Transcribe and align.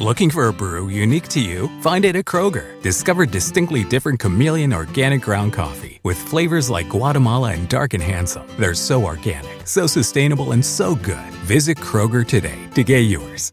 Looking 0.00 0.28
for 0.28 0.48
a 0.48 0.52
brew 0.52 0.88
unique 0.88 1.28
to 1.28 1.40
you? 1.40 1.70
Find 1.80 2.04
it 2.04 2.16
at 2.16 2.24
Kroger. 2.24 2.82
Discover 2.82 3.26
distinctly 3.26 3.84
different 3.84 4.18
chameleon 4.18 4.72
organic 4.72 5.22
ground 5.22 5.52
coffee 5.52 6.00
with 6.02 6.18
flavors 6.18 6.68
like 6.68 6.88
Guatemala 6.88 7.52
and 7.52 7.68
Dark 7.68 7.94
and 7.94 8.02
Handsome. 8.02 8.44
They're 8.58 8.74
so 8.74 9.04
organic, 9.04 9.64
so 9.64 9.86
sustainable, 9.86 10.50
and 10.50 10.64
so 10.64 10.96
good. 10.96 11.30
Visit 11.46 11.78
Kroger 11.78 12.26
today 12.26 12.58
to 12.74 12.82
get 12.82 13.02
yours. 13.02 13.52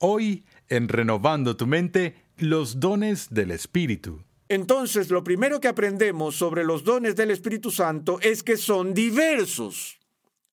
Hoy, 0.00 0.44
en 0.68 0.86
Renovando 0.86 1.56
tu 1.56 1.66
Mente, 1.66 2.14
los 2.38 2.78
dones 2.78 3.26
del 3.30 3.50
Espíritu. 3.50 4.22
Entonces, 4.48 5.10
lo 5.10 5.24
primero 5.24 5.58
que 5.58 5.66
aprendemos 5.66 6.36
sobre 6.36 6.62
los 6.62 6.84
dones 6.84 7.16
del 7.16 7.32
Espíritu 7.32 7.72
Santo 7.72 8.20
es 8.22 8.44
que 8.44 8.56
son 8.56 8.94
diversos. 8.94 9.98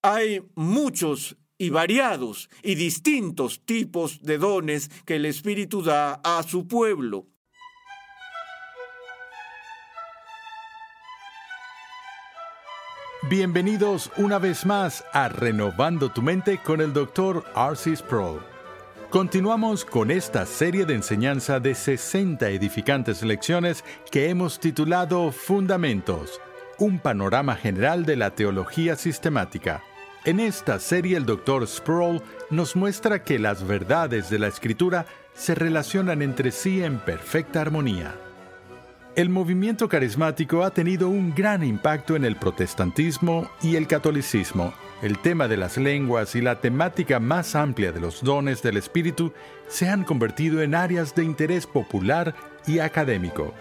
Hay 0.02 0.42
muchos 0.56 1.38
y 1.58 1.70
variados 1.70 2.50
y 2.62 2.76
distintos 2.76 3.62
tipos 3.66 4.22
de 4.22 4.38
dones 4.38 4.90
que 5.06 5.16
el 5.16 5.26
Espíritu 5.26 5.82
da 5.82 6.20
a 6.24 6.44
su 6.44 6.68
pueblo. 6.68 7.28
Bienvenidos 13.30 14.12
una 14.16 14.40
vez 14.40 14.66
más 14.66 15.04
a 15.12 15.28
Renovando 15.28 16.10
tu 16.10 16.22
Mente 16.22 16.60
con 16.60 16.80
el 16.80 16.94
Dr. 16.94 17.44
R.C. 17.56 17.98
Sproul. 17.98 18.40
Continuamos 19.10 19.84
con 19.84 20.12
esta 20.12 20.46
serie 20.46 20.86
de 20.86 20.94
enseñanza 20.94 21.60
de 21.60 21.76
60 21.76 22.50
edificantes 22.50 23.24
lecciones 23.24 23.84
que 24.12 24.30
hemos 24.30 24.60
titulado 24.60 25.32
Fundamentos, 25.32 26.40
un 26.78 27.00
panorama 27.00 27.56
general 27.56 28.06
de 28.06 28.16
la 28.16 28.32
teología 28.36 28.96
sistemática. 28.96 29.84
En 30.26 30.40
esta 30.40 30.80
serie 30.80 31.18
el 31.18 31.26
Dr. 31.26 31.68
Sproul 31.68 32.22
nos 32.50 32.76
muestra 32.76 33.24
que 33.24 33.40
las 33.40 33.66
verdades 33.66 34.30
de 34.30 34.40
la 34.40 34.48
Escritura 34.48 35.06
se 35.34 35.56
relacionan 35.56 36.22
entre 36.22 36.52
sí 36.52 36.84
en 36.84 37.00
perfecta 37.00 37.62
armonía. 37.62 38.16
El 39.16 39.30
movimiento 39.30 39.90
carismático 39.90 40.64
ha 40.64 40.72
tenido 40.72 41.10
un 41.10 41.34
gran 41.34 41.64
impacto 41.64 42.16
en 42.16 42.24
el 42.24 42.36
protestantismo 42.36 43.50
y 43.64 43.76
el 43.76 43.88
catolicismo. 43.88 44.74
El 45.02 45.18
tema 45.20 45.48
de 45.48 45.58
las 45.58 45.78
lenguas 45.78 46.36
y 46.36 46.42
la 46.42 46.60
temática 46.60 47.20
más 47.20 47.56
amplia 47.56 47.92
de 47.92 48.00
los 48.00 48.24
dones 48.24 48.62
del 48.62 48.78
Espíritu 48.78 49.34
se 49.68 49.90
han 49.90 50.04
convertido 50.04 50.62
en 50.62 50.76
áreas 50.76 51.16
de 51.16 51.24
interés 51.24 51.66
popular 51.66 52.36
y 52.68 52.80
académico. 52.80 53.54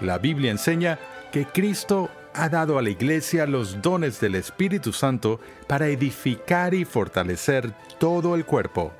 La 0.00 0.18
Biblia 0.18 0.50
enseña 0.50 0.98
que 1.32 1.44
Cristo 1.46 2.08
ha 2.34 2.48
dado 2.48 2.78
a 2.78 2.82
la 2.82 2.90
Iglesia 2.90 3.46
los 3.46 3.80
dones 3.82 4.20
del 4.20 4.34
Espíritu 4.34 4.92
Santo 4.92 5.40
para 5.66 5.88
edificar 5.88 6.74
y 6.74 6.84
fortalecer 6.84 7.72
todo 7.98 8.34
el 8.34 8.44
cuerpo. 8.44 8.92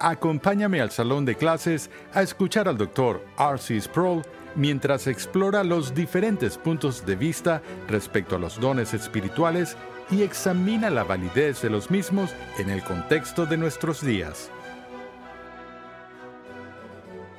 Acompáñame 0.00 0.80
al 0.80 0.90
salón 0.90 1.24
de 1.24 1.36
clases 1.36 1.90
a 2.12 2.22
escuchar 2.22 2.68
al 2.68 2.76
Dr. 2.76 3.24
R.C. 3.38 3.80
Sproul 3.80 4.22
mientras 4.56 5.06
explora 5.06 5.64
los 5.64 5.94
diferentes 5.94 6.58
puntos 6.58 7.06
de 7.06 7.16
vista 7.16 7.62
respecto 7.88 8.36
a 8.36 8.38
los 8.38 8.60
dones 8.60 8.94
espirituales 8.94 9.76
y 10.10 10.22
examina 10.22 10.90
la 10.90 11.04
validez 11.04 11.62
de 11.62 11.70
los 11.70 11.90
mismos 11.90 12.34
en 12.58 12.70
el 12.70 12.82
contexto 12.82 13.46
de 13.46 13.56
nuestros 13.56 14.04
días. 14.04 14.50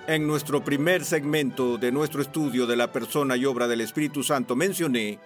En 0.06 0.28
nuestro 0.28 0.66
primer 0.66 1.06
segmento 1.06 1.78
de 1.78 1.90
nuestro 1.94 2.22
estudio 2.22 2.68
de 2.68 2.76
la 2.76 2.92
persona 2.92 3.38
y 3.38 3.46
obra 3.46 3.70
del 3.70 3.80
Espíritu 3.80 4.22
Santo 4.22 4.54
mencioné 4.54 5.18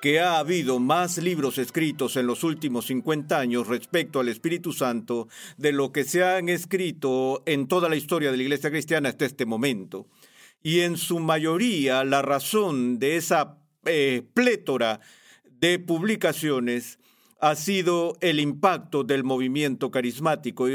que 0.00 0.20
ha 0.20 0.38
habido 0.38 0.78
más 0.78 1.18
libros 1.18 1.58
escritos 1.58 2.14
en 2.14 2.28
los 2.28 2.44
últimos 2.44 2.86
50 2.86 3.36
años 3.36 3.66
respecto 3.66 4.20
al 4.20 4.28
Espíritu 4.28 4.72
Santo 4.72 5.26
de 5.56 5.72
lo 5.72 5.90
que 5.90 6.04
se 6.04 6.22
han 6.22 6.48
escrito 6.48 7.42
en 7.44 7.66
toda 7.66 7.88
la 7.88 7.96
historia 7.96 8.30
de 8.30 8.36
la 8.36 8.44
Iglesia 8.44 8.70
cristiana 8.70 9.08
hasta 9.08 9.26
este 9.26 9.46
momento. 9.46 10.06
Y 10.62 10.80
en 10.80 10.96
su 10.96 11.18
mayoría 11.18 12.04
la 12.04 12.22
razón 12.22 13.00
de 13.00 13.16
esa 13.16 13.58
eh, 13.84 14.22
plétora 14.32 15.00
de 15.44 15.80
publicaciones 15.80 17.00
ha 17.40 17.56
sido 17.56 18.16
el 18.20 18.38
impacto 18.38 19.02
del 19.02 19.24
movimiento 19.24 19.90
carismático. 19.90 20.68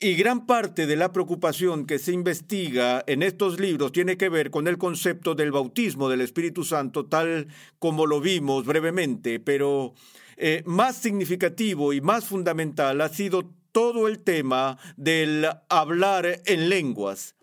Gran 0.00 0.46
parte 0.46 0.86
de 0.86 0.96
la 0.96 1.12
preocupación 1.12 1.86
que 1.86 1.98
se 1.98 2.12
investiga 2.12 3.02
en 3.06 3.22
estos 3.22 3.58
libros 3.58 3.92
tiene 3.92 4.16
que 4.16 4.28
ver 4.28 4.50
con 4.50 4.68
el 4.68 4.76
concepto 4.76 5.34
del 5.34 5.52
bautismo 5.52 6.08
del 6.08 6.20
Espíritu 6.20 6.64
Santo, 6.64 7.06
tal 7.06 7.48
como 7.78 8.06
lo 8.06 8.20
vimos 8.20 8.66
brevemente, 8.66 9.40
pero 9.40 9.94
eh, 10.36 10.62
más 10.66 10.96
significativo 10.96 11.94
y 11.94 12.00
más 12.02 12.26
fundamental 12.26 13.00
ha 13.00 13.08
sido 13.08 13.54
todo 13.72 14.06
el 14.06 14.18
tema 14.18 14.78
del 14.96 15.48
hablar 15.68 16.42
en 16.44 16.68
lenguas. 16.68 17.34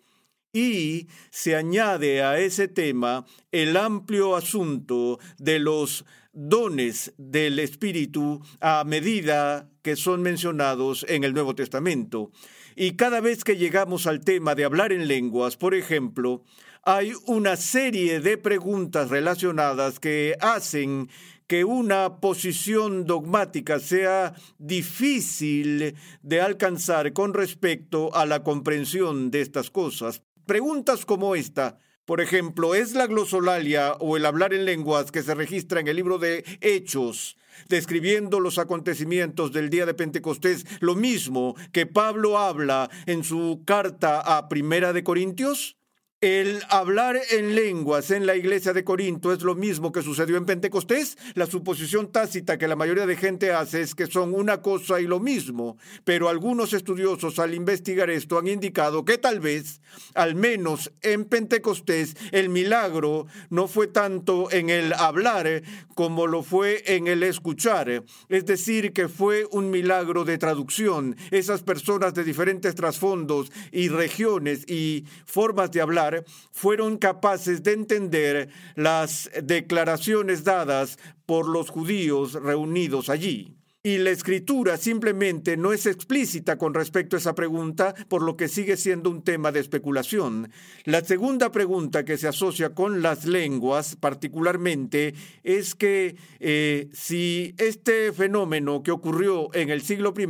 Y 0.52 1.08
se 1.30 1.56
añade 1.56 2.22
a 2.22 2.38
ese 2.38 2.68
tema 2.68 3.26
el 3.50 3.76
amplio 3.76 4.36
asunto 4.36 5.18
de 5.38 5.58
los 5.58 6.04
dones 6.34 7.14
del 7.16 7.58
Espíritu 7.58 8.42
a 8.60 8.84
medida 8.84 9.70
que 9.82 9.96
son 9.96 10.22
mencionados 10.22 11.06
en 11.08 11.24
el 11.24 11.32
Nuevo 11.32 11.54
Testamento. 11.54 12.30
Y 12.76 12.92
cada 12.92 13.20
vez 13.20 13.44
que 13.44 13.56
llegamos 13.56 14.06
al 14.06 14.20
tema 14.20 14.54
de 14.54 14.64
hablar 14.64 14.92
en 14.92 15.06
lenguas, 15.06 15.56
por 15.56 15.74
ejemplo, 15.74 16.42
hay 16.82 17.12
una 17.26 17.56
serie 17.56 18.20
de 18.20 18.36
preguntas 18.36 19.10
relacionadas 19.10 20.00
que 20.00 20.36
hacen 20.40 21.08
que 21.46 21.64
una 21.64 22.20
posición 22.20 23.04
dogmática 23.04 23.78
sea 23.78 24.34
difícil 24.58 25.94
de 26.22 26.40
alcanzar 26.40 27.12
con 27.12 27.34
respecto 27.34 28.14
a 28.14 28.26
la 28.26 28.42
comprensión 28.42 29.30
de 29.30 29.42
estas 29.42 29.70
cosas. 29.70 30.22
Preguntas 30.46 31.04
como 31.06 31.34
esta, 31.34 31.78
por 32.04 32.20
ejemplo, 32.20 32.74
¿es 32.74 32.94
la 32.94 33.06
glosolalia 33.06 33.94
o 33.94 34.16
el 34.16 34.26
hablar 34.26 34.52
en 34.52 34.64
lenguas 34.64 35.10
que 35.10 35.22
se 35.22 35.34
registra 35.34 35.80
en 35.80 35.88
el 35.88 35.96
libro 35.96 36.18
de 36.18 36.44
Hechos, 36.60 37.36
describiendo 37.68 38.40
los 38.40 38.58
acontecimientos 38.58 39.52
del 39.52 39.70
día 39.70 39.86
de 39.86 39.94
Pentecostés, 39.94 40.66
lo 40.80 40.94
mismo 40.94 41.54
que 41.72 41.86
Pablo 41.86 42.38
habla 42.38 42.90
en 43.06 43.24
su 43.24 43.62
carta 43.64 44.20
a 44.20 44.48
Primera 44.48 44.92
de 44.92 45.02
Corintios? 45.04 45.78
El 46.24 46.62
hablar 46.70 47.20
en 47.32 47.54
lenguas 47.54 48.10
en 48.10 48.24
la 48.24 48.34
iglesia 48.34 48.72
de 48.72 48.82
Corinto 48.82 49.30
es 49.30 49.42
lo 49.42 49.54
mismo 49.54 49.92
que 49.92 50.00
sucedió 50.00 50.38
en 50.38 50.46
Pentecostés. 50.46 51.18
La 51.34 51.44
suposición 51.44 52.10
tácita 52.10 52.56
que 52.56 52.66
la 52.66 52.76
mayoría 52.76 53.04
de 53.04 53.14
gente 53.14 53.52
hace 53.52 53.82
es 53.82 53.94
que 53.94 54.06
son 54.06 54.32
una 54.32 54.62
cosa 54.62 55.02
y 55.02 55.06
lo 55.06 55.20
mismo, 55.20 55.76
pero 56.02 56.30
algunos 56.30 56.72
estudiosos 56.72 57.38
al 57.38 57.52
investigar 57.52 58.08
esto 58.08 58.38
han 58.38 58.48
indicado 58.48 59.04
que 59.04 59.18
tal 59.18 59.40
vez, 59.40 59.82
al 60.14 60.34
menos 60.34 60.90
en 61.02 61.26
Pentecostés, 61.26 62.16
el 62.32 62.48
milagro 62.48 63.26
no 63.50 63.68
fue 63.68 63.88
tanto 63.88 64.50
en 64.50 64.70
el 64.70 64.94
hablar 64.94 65.62
como 65.94 66.26
lo 66.26 66.42
fue 66.42 66.82
en 66.86 67.06
el 67.06 67.22
escuchar. 67.22 68.02
Es 68.30 68.46
decir, 68.46 68.94
que 68.94 69.08
fue 69.08 69.44
un 69.50 69.70
milagro 69.70 70.24
de 70.24 70.38
traducción. 70.38 71.16
Esas 71.30 71.62
personas 71.62 72.14
de 72.14 72.24
diferentes 72.24 72.74
trasfondos 72.74 73.52
y 73.72 73.88
regiones 73.88 74.64
y 74.66 75.04
formas 75.26 75.70
de 75.70 75.82
hablar 75.82 76.13
fueron 76.52 76.98
capaces 76.98 77.62
de 77.62 77.72
entender 77.72 78.48
las 78.76 79.30
declaraciones 79.42 80.44
dadas 80.44 80.98
por 81.26 81.48
los 81.48 81.70
judíos 81.70 82.34
reunidos 82.34 83.08
allí. 83.08 83.56
Y 83.86 83.98
la 83.98 84.12
escritura 84.12 84.78
simplemente 84.78 85.58
no 85.58 85.74
es 85.74 85.84
explícita 85.84 86.56
con 86.56 86.72
respecto 86.72 87.16
a 87.16 87.18
esa 87.18 87.34
pregunta, 87.34 87.94
por 88.08 88.22
lo 88.22 88.34
que 88.34 88.48
sigue 88.48 88.78
siendo 88.78 89.10
un 89.10 89.22
tema 89.22 89.52
de 89.52 89.60
especulación. 89.60 90.50
La 90.84 91.04
segunda 91.04 91.52
pregunta 91.52 92.02
que 92.02 92.16
se 92.16 92.26
asocia 92.26 92.70
con 92.70 93.02
las 93.02 93.26
lenguas 93.26 93.94
particularmente 93.96 95.14
es 95.42 95.74
que 95.74 96.16
eh, 96.40 96.88
si 96.94 97.54
este 97.58 98.10
fenómeno 98.14 98.82
que 98.82 98.90
ocurrió 98.90 99.54
en 99.54 99.68
el 99.68 99.82
siglo 99.82 100.14
I 100.16 100.26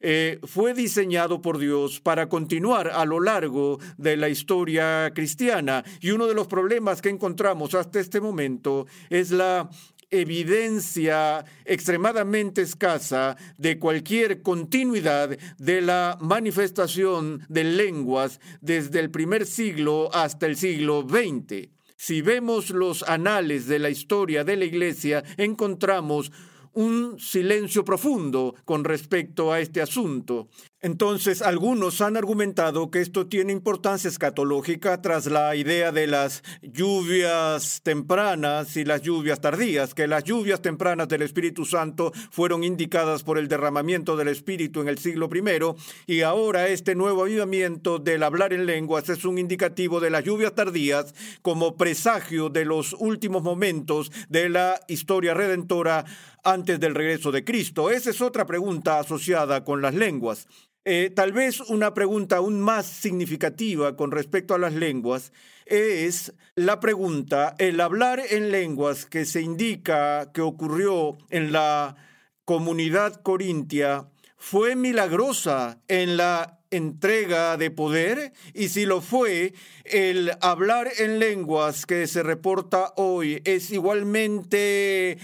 eh, 0.00 0.38
fue 0.44 0.74
diseñado 0.74 1.40
por 1.40 1.58
Dios 1.58 2.00
para 2.00 2.28
continuar 2.28 2.88
a 2.88 3.04
lo 3.04 3.20
largo 3.20 3.78
de 3.96 4.16
la 4.16 4.28
historia 4.28 5.12
cristiana. 5.14 5.84
Y 6.00 6.10
uno 6.10 6.26
de 6.26 6.34
los 6.34 6.46
problemas 6.46 7.00
que 7.00 7.08
encontramos 7.08 7.74
hasta 7.74 8.00
este 8.00 8.20
momento 8.20 8.86
es 9.10 9.30
la 9.30 9.70
evidencia 10.10 11.44
extremadamente 11.64 12.62
escasa 12.62 13.36
de 13.58 13.78
cualquier 13.78 14.42
continuidad 14.42 15.36
de 15.58 15.80
la 15.80 16.16
manifestación 16.20 17.44
de 17.48 17.64
lenguas 17.64 18.40
desde 18.60 19.00
el 19.00 19.10
primer 19.10 19.46
siglo 19.46 20.10
hasta 20.12 20.46
el 20.46 20.56
siglo 20.56 21.06
XX. 21.08 21.68
Si 21.96 22.20
vemos 22.20 22.70
los 22.70 23.02
anales 23.04 23.66
de 23.66 23.78
la 23.78 23.88
historia 23.88 24.44
de 24.44 24.56
la 24.56 24.66
Iglesia, 24.66 25.24
encontramos 25.38 26.30
un 26.76 27.18
silencio 27.18 27.84
profundo 27.84 28.54
con 28.66 28.84
respecto 28.84 29.50
a 29.50 29.60
este 29.60 29.80
asunto. 29.80 30.48
Entonces, 30.82 31.40
algunos 31.40 32.02
han 32.02 32.18
argumentado 32.18 32.90
que 32.90 33.00
esto 33.00 33.26
tiene 33.26 33.50
importancia 33.52 34.08
escatológica 34.08 35.00
tras 35.00 35.26
la 35.26 35.56
idea 35.56 35.90
de 35.90 36.06
las 36.06 36.44
lluvias 36.62 37.80
tempranas 37.82 38.76
y 38.76 38.84
las 38.84 39.00
lluvias 39.00 39.40
tardías, 39.40 39.94
que 39.94 40.06
las 40.06 40.22
lluvias 40.24 40.60
tempranas 40.60 41.08
del 41.08 41.22
Espíritu 41.22 41.64
Santo 41.64 42.12
fueron 42.30 42.62
indicadas 42.62 43.22
por 43.22 43.38
el 43.38 43.48
derramamiento 43.48 44.16
del 44.16 44.28
Espíritu 44.28 44.82
en 44.82 44.88
el 44.88 44.98
siglo 44.98 45.30
I, 45.34 46.12
y 46.12 46.20
ahora 46.20 46.68
este 46.68 46.94
nuevo 46.94 47.22
avivamiento 47.22 47.98
del 47.98 48.22
hablar 48.22 48.52
en 48.52 48.66
lenguas 48.66 49.08
es 49.08 49.24
un 49.24 49.38
indicativo 49.38 49.98
de 49.98 50.10
las 50.10 50.24
lluvias 50.24 50.54
tardías 50.54 51.14
como 51.40 51.76
presagio 51.76 52.50
de 52.50 52.66
los 52.66 52.92
últimos 52.92 53.42
momentos 53.42 54.12
de 54.28 54.50
la 54.50 54.78
historia 54.88 55.32
redentora 55.32 56.04
antes 56.46 56.80
del 56.80 56.94
regreso 56.94 57.32
de 57.32 57.44
Cristo. 57.44 57.90
Esa 57.90 58.10
es 58.10 58.20
otra 58.20 58.46
pregunta 58.46 59.00
asociada 59.00 59.64
con 59.64 59.82
las 59.82 59.94
lenguas. 59.94 60.46
Eh, 60.84 61.10
tal 61.14 61.32
vez 61.32 61.60
una 61.60 61.94
pregunta 61.94 62.36
aún 62.36 62.60
más 62.60 62.86
significativa 62.86 63.96
con 63.96 64.12
respecto 64.12 64.54
a 64.54 64.58
las 64.58 64.72
lenguas 64.72 65.32
es 65.66 66.32
la 66.54 66.78
pregunta, 66.78 67.56
el 67.58 67.80
hablar 67.80 68.22
en 68.30 68.52
lenguas 68.52 69.04
que 69.04 69.24
se 69.24 69.42
indica 69.42 70.30
que 70.32 70.40
ocurrió 70.40 71.18
en 71.30 71.50
la 71.50 71.96
comunidad 72.44 73.20
corintia, 73.22 74.08
¿fue 74.36 74.76
milagrosa 74.76 75.80
en 75.88 76.16
la 76.16 76.60
entrega 76.70 77.56
de 77.56 77.72
poder? 77.72 78.32
Y 78.54 78.68
si 78.68 78.86
lo 78.86 79.00
fue, 79.00 79.54
el 79.84 80.30
hablar 80.40 80.88
en 80.98 81.18
lenguas 81.18 81.84
que 81.84 82.06
se 82.06 82.22
reporta 82.22 82.92
hoy 82.96 83.42
es 83.44 83.72
igualmente 83.72 85.18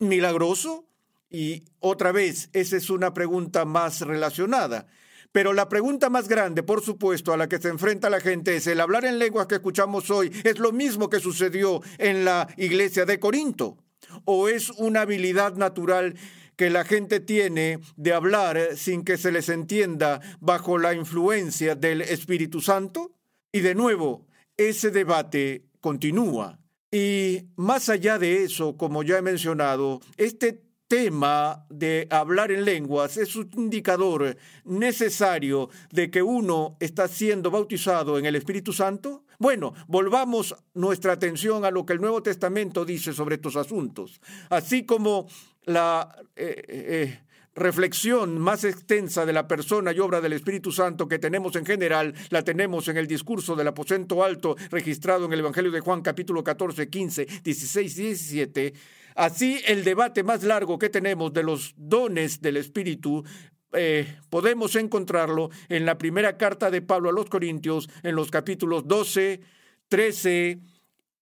milagroso? 0.00 0.86
Y 1.30 1.62
otra 1.78 2.10
vez, 2.10 2.50
esa 2.52 2.76
es 2.76 2.90
una 2.90 3.14
pregunta 3.14 3.64
más 3.64 4.00
relacionada. 4.00 4.88
Pero 5.32 5.52
la 5.52 5.68
pregunta 5.68 6.10
más 6.10 6.26
grande, 6.26 6.64
por 6.64 6.82
supuesto, 6.82 7.32
a 7.32 7.36
la 7.36 7.48
que 7.48 7.58
se 7.58 7.68
enfrenta 7.68 8.10
la 8.10 8.20
gente 8.20 8.56
es, 8.56 8.66
¿el 8.66 8.80
hablar 8.80 9.04
en 9.04 9.20
lenguas 9.20 9.46
que 9.46 9.56
escuchamos 9.56 10.10
hoy 10.10 10.32
es 10.42 10.58
lo 10.58 10.72
mismo 10.72 11.08
que 11.08 11.20
sucedió 11.20 11.80
en 11.98 12.24
la 12.24 12.48
iglesia 12.56 13.04
de 13.04 13.20
Corinto? 13.20 13.78
¿O 14.24 14.48
es 14.48 14.70
una 14.70 15.02
habilidad 15.02 15.54
natural 15.54 16.16
que 16.56 16.68
la 16.68 16.84
gente 16.84 17.20
tiene 17.20 17.78
de 17.96 18.12
hablar 18.12 18.76
sin 18.76 19.04
que 19.04 19.16
se 19.16 19.30
les 19.30 19.48
entienda 19.48 20.20
bajo 20.40 20.78
la 20.78 20.94
influencia 20.94 21.76
del 21.76 22.02
Espíritu 22.02 22.60
Santo? 22.60 23.12
Y 23.52 23.60
de 23.60 23.76
nuevo, 23.76 24.26
ese 24.56 24.90
debate 24.90 25.64
continúa. 25.80 26.58
Y 26.90 27.44
más 27.56 27.88
allá 27.88 28.18
de 28.18 28.42
eso, 28.42 28.76
como 28.76 29.02
ya 29.02 29.18
he 29.18 29.22
mencionado, 29.22 30.00
este 30.16 30.62
tema 30.90 31.66
de 31.70 32.08
hablar 32.10 32.50
en 32.50 32.64
lenguas 32.64 33.16
es 33.16 33.36
un 33.36 33.48
indicador 33.56 34.36
necesario 34.64 35.70
de 35.92 36.10
que 36.10 36.20
uno 36.20 36.76
está 36.80 37.06
siendo 37.06 37.48
bautizado 37.52 38.18
en 38.18 38.26
el 38.26 38.34
Espíritu 38.34 38.72
Santo? 38.72 39.24
Bueno, 39.38 39.72
volvamos 39.86 40.52
nuestra 40.74 41.12
atención 41.12 41.64
a 41.64 41.70
lo 41.70 41.86
que 41.86 41.92
el 41.92 42.00
Nuevo 42.00 42.24
Testamento 42.24 42.84
dice 42.84 43.12
sobre 43.12 43.36
estos 43.36 43.54
asuntos. 43.54 44.20
Así 44.48 44.84
como 44.84 45.28
la 45.62 46.12
eh, 46.34 46.64
eh, 46.66 47.20
reflexión 47.60 48.38
más 48.38 48.64
extensa 48.64 49.24
de 49.24 49.32
la 49.32 49.46
persona 49.46 49.92
y 49.92 50.00
obra 50.00 50.20
del 50.20 50.32
Espíritu 50.32 50.72
Santo 50.72 51.06
que 51.06 51.20
tenemos 51.20 51.54
en 51.54 51.64
general, 51.64 52.14
la 52.30 52.42
tenemos 52.42 52.88
en 52.88 52.96
el 52.96 53.06
discurso 53.06 53.54
del 53.54 53.68
aposento 53.68 54.24
alto 54.24 54.56
registrado 54.70 55.26
en 55.26 55.32
el 55.32 55.40
Evangelio 55.40 55.70
de 55.70 55.80
Juan 55.80 56.02
capítulo 56.02 56.42
14, 56.42 56.88
15, 56.88 57.26
16 57.44 57.98
y 57.98 58.02
17 58.02 58.74
Así, 59.14 59.60
el 59.66 59.84
debate 59.84 60.22
más 60.22 60.44
largo 60.44 60.78
que 60.78 60.88
tenemos 60.88 61.32
de 61.32 61.42
los 61.42 61.74
dones 61.76 62.40
del 62.40 62.56
Espíritu 62.56 63.24
eh, 63.72 64.16
podemos 64.30 64.74
encontrarlo 64.76 65.50
en 65.68 65.84
la 65.84 65.98
primera 65.98 66.36
carta 66.36 66.70
de 66.70 66.82
Pablo 66.82 67.10
a 67.10 67.12
los 67.12 67.26
Corintios, 67.26 67.88
en 68.02 68.16
los 68.16 68.30
capítulos 68.30 68.88
12, 68.88 69.40
13 69.88 70.60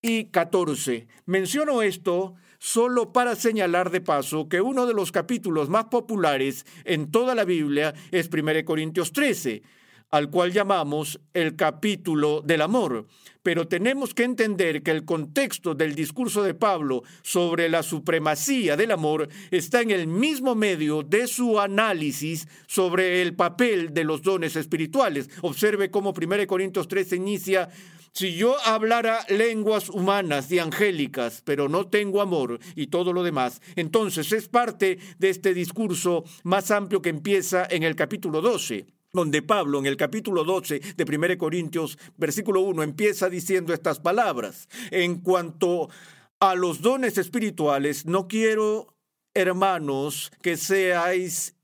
y 0.01 0.25
14. 0.27 1.09
Menciono 1.27 1.83
esto 1.83 2.37
solo 2.59 3.13
para 3.13 3.37
señalar 3.37 3.91
de 3.91 4.01
paso 4.01 4.49
que 4.49 4.61
uno 4.61 4.87
de 4.87 4.95
los 4.95 5.13
capítulos 5.13 5.69
más 5.69 5.87
populares 5.87 6.67
en 6.85 7.11
toda 7.11 7.35
la 7.35 7.45
Biblia 7.45 7.95
es 8.11 8.29
1 8.33 8.65
Corintios 8.65 9.13
13 9.13 9.63
al 10.11 10.31
cual 10.31 10.53
llamamos 10.53 11.21
el 11.35 11.57
capítulo 11.57 12.41
del 12.43 12.63
amor. 12.63 13.07
Pero 13.43 13.69
tenemos 13.69 14.15
que 14.15 14.25
entender 14.25 14.83
que 14.83 14.91
el 14.91 15.05
contexto 15.05 15.75
del 15.75 15.95
discurso 15.95 16.43
de 16.43 16.55
Pablo 16.55 17.03
sobre 17.23 17.69
la 17.69 17.83
supremacía 17.83 18.77
del 18.77 18.91
amor 18.91 19.29
está 19.51 19.81
en 19.81 19.91
el 19.91 20.07
mismo 20.07 20.55
medio 20.55 21.03
de 21.03 21.27
su 21.27 21.61
análisis 21.61 22.47
sobre 22.67 23.23
el 23.23 23.35
papel 23.35 23.95
de 23.95 24.05
los 24.05 24.23
dones 24.23 24.57
espirituales. 24.57 25.31
Observe 25.43 25.91
cómo 25.91 26.13
1 26.17 26.47
Corintios 26.47 26.89
13 26.89 27.17
inicia 27.17 27.69
si 28.13 28.35
yo 28.35 28.57
hablara 28.65 29.25
lenguas 29.29 29.89
humanas 29.89 30.51
y 30.51 30.59
angélicas, 30.59 31.43
pero 31.45 31.69
no 31.69 31.87
tengo 31.89 32.21
amor 32.21 32.59
y 32.75 32.89
todo 32.89 33.13
lo 33.13 33.23
demás, 33.23 33.61
entonces 33.77 34.33
es 34.33 34.49
parte 34.49 34.99
de 35.19 35.31
este 35.31 35.55
discurso 35.55 36.25
más 36.43 36.71
amplio 36.71 37.03
que 37.03 37.11
empieza 37.11 37.67
en 37.71 37.83
el 37.83 37.97
capítulo 37.97 38.41
12 38.41 38.87
donde 39.13 39.43
Pablo 39.43 39.79
en 39.79 39.87
el 39.87 39.97
capítulo 39.97 40.45
12 40.45 40.81
de 40.97 41.17
1 41.17 41.39
Corintios, 41.39 41.99
versículo 42.19 42.61
1, 42.61 42.83
empieza 42.83 43.31
diciendo 43.31 43.73
estas 43.73 44.01
palabras. 44.01 44.69
En 44.91 45.23
cuanto 45.23 45.89
a 46.41 46.55
los 46.55 46.83
dones 46.83 47.19
espirituales, 47.19 48.07
no 48.07 48.29
quiero, 48.29 48.95
hermanos, 49.35 50.31
que 50.43 50.57
seáis 50.57 51.57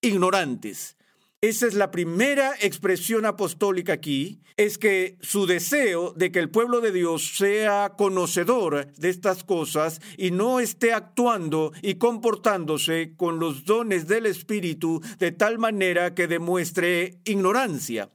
ignorantes. 0.00 0.96
Esa 1.44 1.66
es 1.66 1.74
la 1.74 1.90
primera 1.90 2.54
expresión 2.58 3.26
apostólica 3.26 3.92
aquí, 3.92 4.40
es 4.56 4.78
que 4.78 5.18
su 5.20 5.44
deseo 5.44 6.14
de 6.14 6.32
que 6.32 6.38
el 6.38 6.48
pueblo 6.48 6.80
de 6.80 6.90
Dios 6.90 7.36
sea 7.36 7.92
conocedor 7.98 8.90
de 8.94 9.10
estas 9.10 9.44
cosas 9.44 10.00
y 10.16 10.30
no 10.30 10.58
esté 10.58 10.94
actuando 10.94 11.72
y 11.82 11.96
comportándose 11.96 13.12
con 13.18 13.40
los 13.40 13.66
dones 13.66 14.08
del 14.08 14.24
Espíritu 14.24 15.02
de 15.18 15.32
tal 15.32 15.58
manera 15.58 16.14
que 16.14 16.28
demuestre 16.28 17.18
ignorancia. 17.26 18.08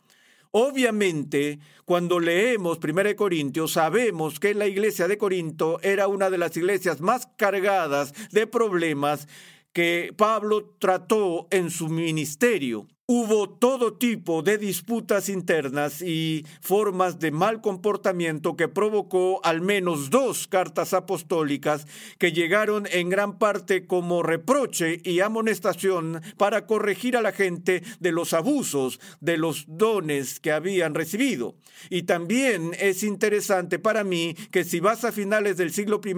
Obviamente, 0.50 1.60
cuando 1.86 2.20
leemos 2.20 2.80
1 2.84 3.16
Corintios, 3.16 3.74
sabemos 3.74 4.40
que 4.40 4.56
la 4.56 4.66
iglesia 4.66 5.08
de 5.08 5.20
Corinto 5.20 5.80
era 5.84 6.08
una 6.08 6.32
de 6.32 6.40
las 6.40 6.58
iglesias 6.58 7.00
más 7.00 7.28
cargadas 7.38 8.12
de 8.32 8.48
problemas 8.48 9.28
que 9.72 10.16
Pablo 10.18 10.76
trató 10.80 11.48
en 11.52 11.70
su 11.70 11.90
ministerio. 11.90 12.88
Hubo 13.12 13.50
todo 13.50 13.94
tipo 13.94 14.44
de 14.44 14.60
disputas 14.60 15.30
internas 15.30 16.04
y 16.04 16.46
formas 16.62 17.18
de 17.18 17.32
mal 17.32 17.60
comportamiento 17.60 18.56
que 18.56 18.68
provocó 18.68 19.44
al 19.44 19.62
menos 19.62 20.12
dos 20.12 20.46
cartas 20.46 20.94
apostólicas 20.94 21.88
que 22.20 22.34
llegaron 22.34 22.86
en 22.92 23.10
gran 23.10 23.40
parte 23.40 23.88
como 23.88 24.22
reproche 24.22 25.02
y 25.04 25.22
amonestación 25.22 26.22
para 26.38 26.68
corregir 26.68 27.18
a 27.18 27.24
la 27.24 27.32
gente 27.32 27.82
de 28.00 28.12
los 28.12 28.34
abusos 28.34 29.00
de 29.22 29.38
los 29.38 29.66
dones 29.68 30.40
que 30.40 30.52
habían 30.52 30.94
recibido. 30.94 31.56
Y 31.90 32.04
también 32.04 32.76
es 32.80 33.02
interesante 33.02 33.80
para 33.80 34.04
mí 34.04 34.36
que 34.52 34.64
si 34.64 34.82
vas 34.82 35.04
a 35.04 35.12
finales 35.12 35.58
del 35.58 35.72
siglo 35.72 36.00
I 36.06 36.14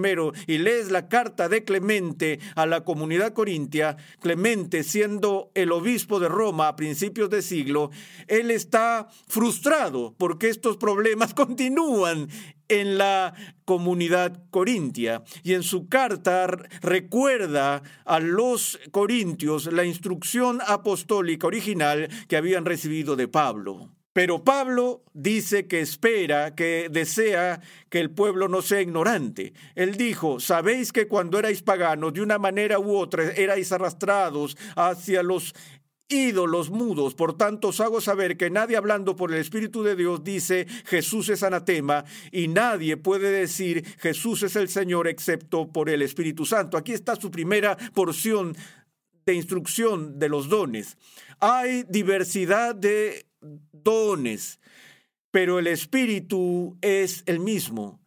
y 0.46 0.58
lees 0.58 0.90
la 0.90 1.08
carta 1.08 1.48
de 1.48 1.64
Clemente 1.64 2.38
a 2.54 2.66
la 2.66 2.84
comunidad 2.84 3.32
corintia, 3.32 3.96
Clemente 4.20 4.82
siendo 4.82 5.50
el 5.54 5.72
obispo 5.72 6.20
de 6.20 6.28
Roma 6.28 6.76
principios 6.82 7.30
de 7.30 7.42
siglo, 7.42 7.92
él 8.26 8.50
está 8.50 9.06
frustrado 9.28 10.16
porque 10.18 10.48
estos 10.48 10.78
problemas 10.78 11.32
continúan 11.42 12.28
en 12.66 12.98
la 12.98 13.34
comunidad 13.64 14.42
corintia. 14.50 15.22
Y 15.44 15.54
en 15.54 15.62
su 15.62 15.88
carta 15.88 16.48
recuerda 16.80 17.84
a 18.04 18.18
los 18.18 18.80
corintios 18.90 19.72
la 19.72 19.84
instrucción 19.84 20.58
apostólica 20.66 21.46
original 21.46 22.08
que 22.26 22.36
habían 22.36 22.64
recibido 22.64 23.14
de 23.14 23.28
Pablo. 23.28 23.92
Pero 24.12 24.44
Pablo 24.44 25.04
dice 25.14 25.66
que 25.66 25.80
espera, 25.80 26.54
que 26.54 26.88
desea 26.90 27.60
que 27.88 27.98
el 27.98 28.10
pueblo 28.10 28.46
no 28.46 28.60
sea 28.60 28.82
ignorante. 28.82 29.54
Él 29.74 29.96
dijo, 29.96 30.38
sabéis 30.38 30.92
que 30.92 31.08
cuando 31.08 31.38
erais 31.38 31.62
paganos, 31.62 32.12
de 32.12 32.20
una 32.20 32.38
manera 32.38 32.78
u 32.78 32.94
otra, 32.94 33.30
erais 33.32 33.72
arrastrados 33.72 34.58
hacia 34.76 35.22
los 35.22 35.54
ídolos 36.12 36.70
mudos. 36.70 37.14
Por 37.14 37.36
tanto, 37.36 37.68
os 37.68 37.80
hago 37.80 38.00
saber 38.00 38.36
que 38.36 38.50
nadie 38.50 38.76
hablando 38.76 39.16
por 39.16 39.32
el 39.32 39.40
Espíritu 39.40 39.82
de 39.82 39.96
Dios 39.96 40.22
dice 40.22 40.66
Jesús 40.84 41.28
es 41.30 41.42
anatema 41.42 42.04
y 42.30 42.48
nadie 42.48 42.96
puede 42.96 43.30
decir 43.30 43.84
Jesús 43.98 44.42
es 44.42 44.56
el 44.56 44.68
Señor 44.68 45.08
excepto 45.08 45.72
por 45.72 45.88
el 45.88 46.02
Espíritu 46.02 46.44
Santo. 46.44 46.76
Aquí 46.76 46.92
está 46.92 47.16
su 47.16 47.30
primera 47.30 47.76
porción 47.94 48.54
de 49.24 49.34
instrucción 49.34 50.18
de 50.18 50.28
los 50.28 50.48
dones. 50.48 50.98
Hay 51.40 51.84
diversidad 51.88 52.74
de 52.74 53.26
dones, 53.72 54.60
pero 55.30 55.58
el 55.58 55.66
Espíritu 55.66 56.76
es 56.80 57.22
el 57.26 57.40
mismo. 57.40 58.00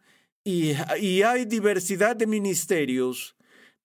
Y, 0.44 0.72
y 1.00 1.22
hay 1.22 1.44
diversidad 1.44 2.14
de 2.14 2.26
ministerios, 2.26 3.35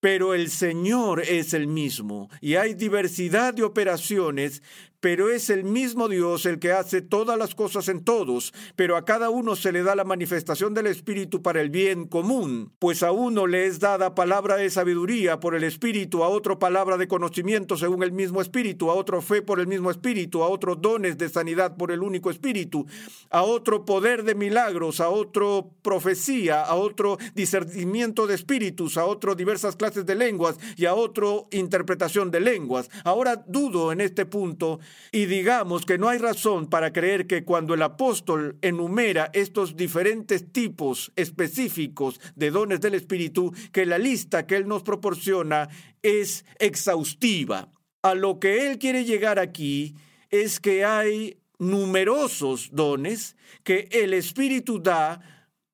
pero 0.01 0.34
el 0.34 0.50
Señor 0.50 1.22
es 1.22 1.53
el 1.53 1.67
mismo. 1.67 2.29
Y 2.41 2.55
hay 2.55 2.74
diversidad 2.74 3.53
de 3.53 3.63
operaciones, 3.63 4.62
pero 5.01 5.29
es 5.29 5.50
el 5.50 5.63
mismo 5.63 6.08
Dios 6.08 6.46
el 6.46 6.60
que 6.60 6.72
hace 6.72 7.01
todas 7.01 7.38
las 7.38 7.55
cosas 7.55 7.89
en 7.89 8.03
todos, 8.03 8.53
pero 8.75 8.96
a 8.96 9.03
cada 9.03 9.29
uno 9.29 9.55
se 9.55 9.72
le 9.72 9.84
da 9.84 9.96
la 9.96 10.03
manifestación 10.03 10.74
del 10.74 10.88
Espíritu 10.88 11.41
para 11.41 11.60
el 11.60 11.70
bien 11.70 12.08
común, 12.08 12.72
pues 12.79 13.03
a 13.03 13.12
uno 13.12 13.48
le 13.48 13.65
es 13.65 13.79
dada 13.79 14.15
palabra 14.15 14.55
de 14.55 14.70
sabiduría 14.70 15.39
por 15.39 15.55
el 15.55 15.63
Espíritu, 15.63 16.24
a 16.24 16.29
otro 16.29 16.60
palabra 16.60 16.98
de 16.98 17.08
conocimiento 17.08 17.75
según 17.75 18.03
el 18.03 18.12
mismo 18.12 18.41
Espíritu, 18.41 18.89
a 18.91 18.93
otro 18.93 19.22
fe 19.22 19.41
por 19.41 19.60
el 19.60 19.67
mismo 19.67 19.91
Espíritu, 19.91 20.43
a 20.43 20.48
otro 20.48 20.75
dones 20.75 21.17
de 21.17 21.29
sanidad 21.29 21.75
por 21.75 21.91
el 21.91 22.03
único 22.03 22.29
Espíritu, 22.29 22.86
a 23.31 23.41
otro 23.41 23.86
poder 23.86 24.24
de 24.24 24.36
milagros, 24.36 25.00
a 25.00 25.10
otro 25.10 25.72
profecía, 25.81 26.62
a 26.62 26.75
otro 26.75 27.17
discernimiento 27.34 28.27
de 28.27 28.36
espíritus, 28.36 28.98
a 28.98 29.05
otro 29.05 29.36
diversas 29.36 29.75
clases 29.75 30.05
de 30.05 30.15
lenguas 30.15 30.58
y 30.77 30.86
a 30.86 30.93
otro 30.93 31.48
interpretación 31.51 32.29
de 32.29 32.39
lenguas. 32.39 32.89
Ahora 33.03 33.43
dudo 33.48 33.91
en 33.91 34.01
este 34.01 34.25
punto 34.25 34.79
y 35.12 35.25
digamos 35.25 35.86
que 35.86 35.98
no 35.98 36.07
hay 36.07 36.17
razón 36.17 36.67
para 36.67 36.93
creer 36.93 37.27
que 37.27 37.43
cuando 37.43 37.74
el 37.74 37.81
apóstol 37.81 38.57
enumera 38.62 39.29
estos 39.33 39.75
diferentes 39.75 40.51
tipos 40.51 41.12
específicos 41.15 42.19
de 42.36 42.51
dones 42.51 42.79
del 42.81 42.93
Espíritu, 42.93 43.53
que 43.71 43.86
la 43.86 43.98
lista 43.98 44.48
que 44.48 44.55
él 44.55 44.67
nos 44.67 44.83
proporciona 44.83 45.67
es 46.01 46.45
exhaustiva. 46.60 47.69
A 48.03 48.15
lo 48.15 48.39
que 48.39 48.67
él 48.69 48.79
quiere 48.79 49.05
llegar 49.05 49.38
aquí 49.38 49.95
es 50.29 50.60
que 50.60 50.86
hay 50.86 51.38
numerosos 51.60 52.69
dones 52.71 53.36
que 53.63 53.88
el 53.91 54.13
Espíritu 54.13 54.81
da 54.81 55.21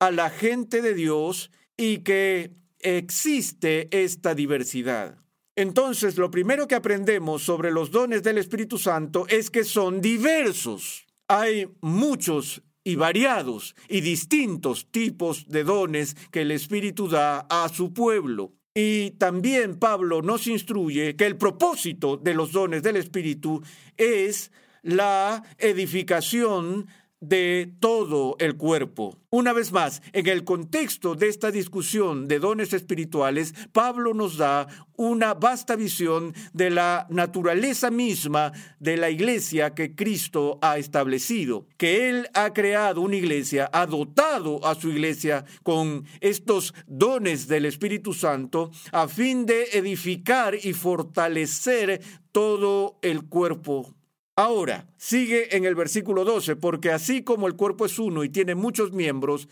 a 0.00 0.10
la 0.10 0.30
gente 0.30 0.82
de 0.82 0.94
Dios 0.94 1.50
y 1.76 1.98
que 1.98 2.50
existe 2.80 3.88
esta 3.90 4.34
diversidad. 4.34 5.16
Entonces, 5.58 6.16
lo 6.18 6.30
primero 6.30 6.68
que 6.68 6.76
aprendemos 6.76 7.42
sobre 7.42 7.72
los 7.72 7.90
dones 7.90 8.22
del 8.22 8.38
Espíritu 8.38 8.78
Santo 8.78 9.26
es 9.28 9.50
que 9.50 9.64
son 9.64 10.00
diversos. 10.00 11.04
Hay 11.26 11.68
muchos 11.80 12.62
y 12.84 12.94
variados 12.94 13.74
y 13.88 14.00
distintos 14.00 14.86
tipos 14.92 15.48
de 15.48 15.64
dones 15.64 16.14
que 16.30 16.42
el 16.42 16.52
Espíritu 16.52 17.08
da 17.08 17.40
a 17.50 17.68
su 17.70 17.92
pueblo. 17.92 18.52
Y 18.72 19.10
también 19.18 19.80
Pablo 19.80 20.22
nos 20.22 20.46
instruye 20.46 21.16
que 21.16 21.26
el 21.26 21.36
propósito 21.36 22.16
de 22.16 22.34
los 22.34 22.52
dones 22.52 22.84
del 22.84 22.94
Espíritu 22.94 23.60
es 23.96 24.52
la 24.82 25.42
edificación 25.58 26.86
de 27.20 27.72
todo 27.80 28.36
el 28.38 28.56
cuerpo. 28.56 29.18
Una 29.30 29.52
vez 29.52 29.72
más, 29.72 30.00
en 30.12 30.26
el 30.26 30.44
contexto 30.44 31.14
de 31.14 31.28
esta 31.28 31.50
discusión 31.50 32.28
de 32.28 32.38
dones 32.38 32.72
espirituales, 32.72 33.52
Pablo 33.72 34.14
nos 34.14 34.36
da 34.36 34.68
una 34.96 35.34
vasta 35.34 35.76
visión 35.76 36.32
de 36.52 36.70
la 36.70 37.06
naturaleza 37.10 37.90
misma 37.90 38.52
de 38.78 38.96
la 38.96 39.10
iglesia 39.10 39.74
que 39.74 39.94
Cristo 39.94 40.58
ha 40.62 40.78
establecido, 40.78 41.66
que 41.76 42.08
Él 42.08 42.28
ha 42.34 42.52
creado 42.52 43.02
una 43.02 43.16
iglesia, 43.16 43.68
ha 43.72 43.86
dotado 43.86 44.64
a 44.64 44.74
su 44.74 44.88
iglesia 44.90 45.44
con 45.62 46.04
estos 46.20 46.72
dones 46.86 47.48
del 47.48 47.66
Espíritu 47.66 48.14
Santo 48.14 48.70
a 48.92 49.08
fin 49.08 49.44
de 49.44 49.64
edificar 49.72 50.54
y 50.54 50.72
fortalecer 50.72 52.00
todo 52.32 52.98
el 53.02 53.24
cuerpo 53.26 53.97
Ahora, 54.38 54.86
sigue 54.96 55.56
en 55.56 55.64
el 55.64 55.74
versículo 55.74 56.24
12, 56.24 56.54
porque 56.54 56.92
así 56.92 57.24
como 57.24 57.48
el 57.48 57.56
cuerpo 57.56 57.86
es 57.86 57.98
uno 57.98 58.22
y 58.22 58.28
tiene 58.28 58.54
muchos 58.54 58.92
miembros, 58.92 59.48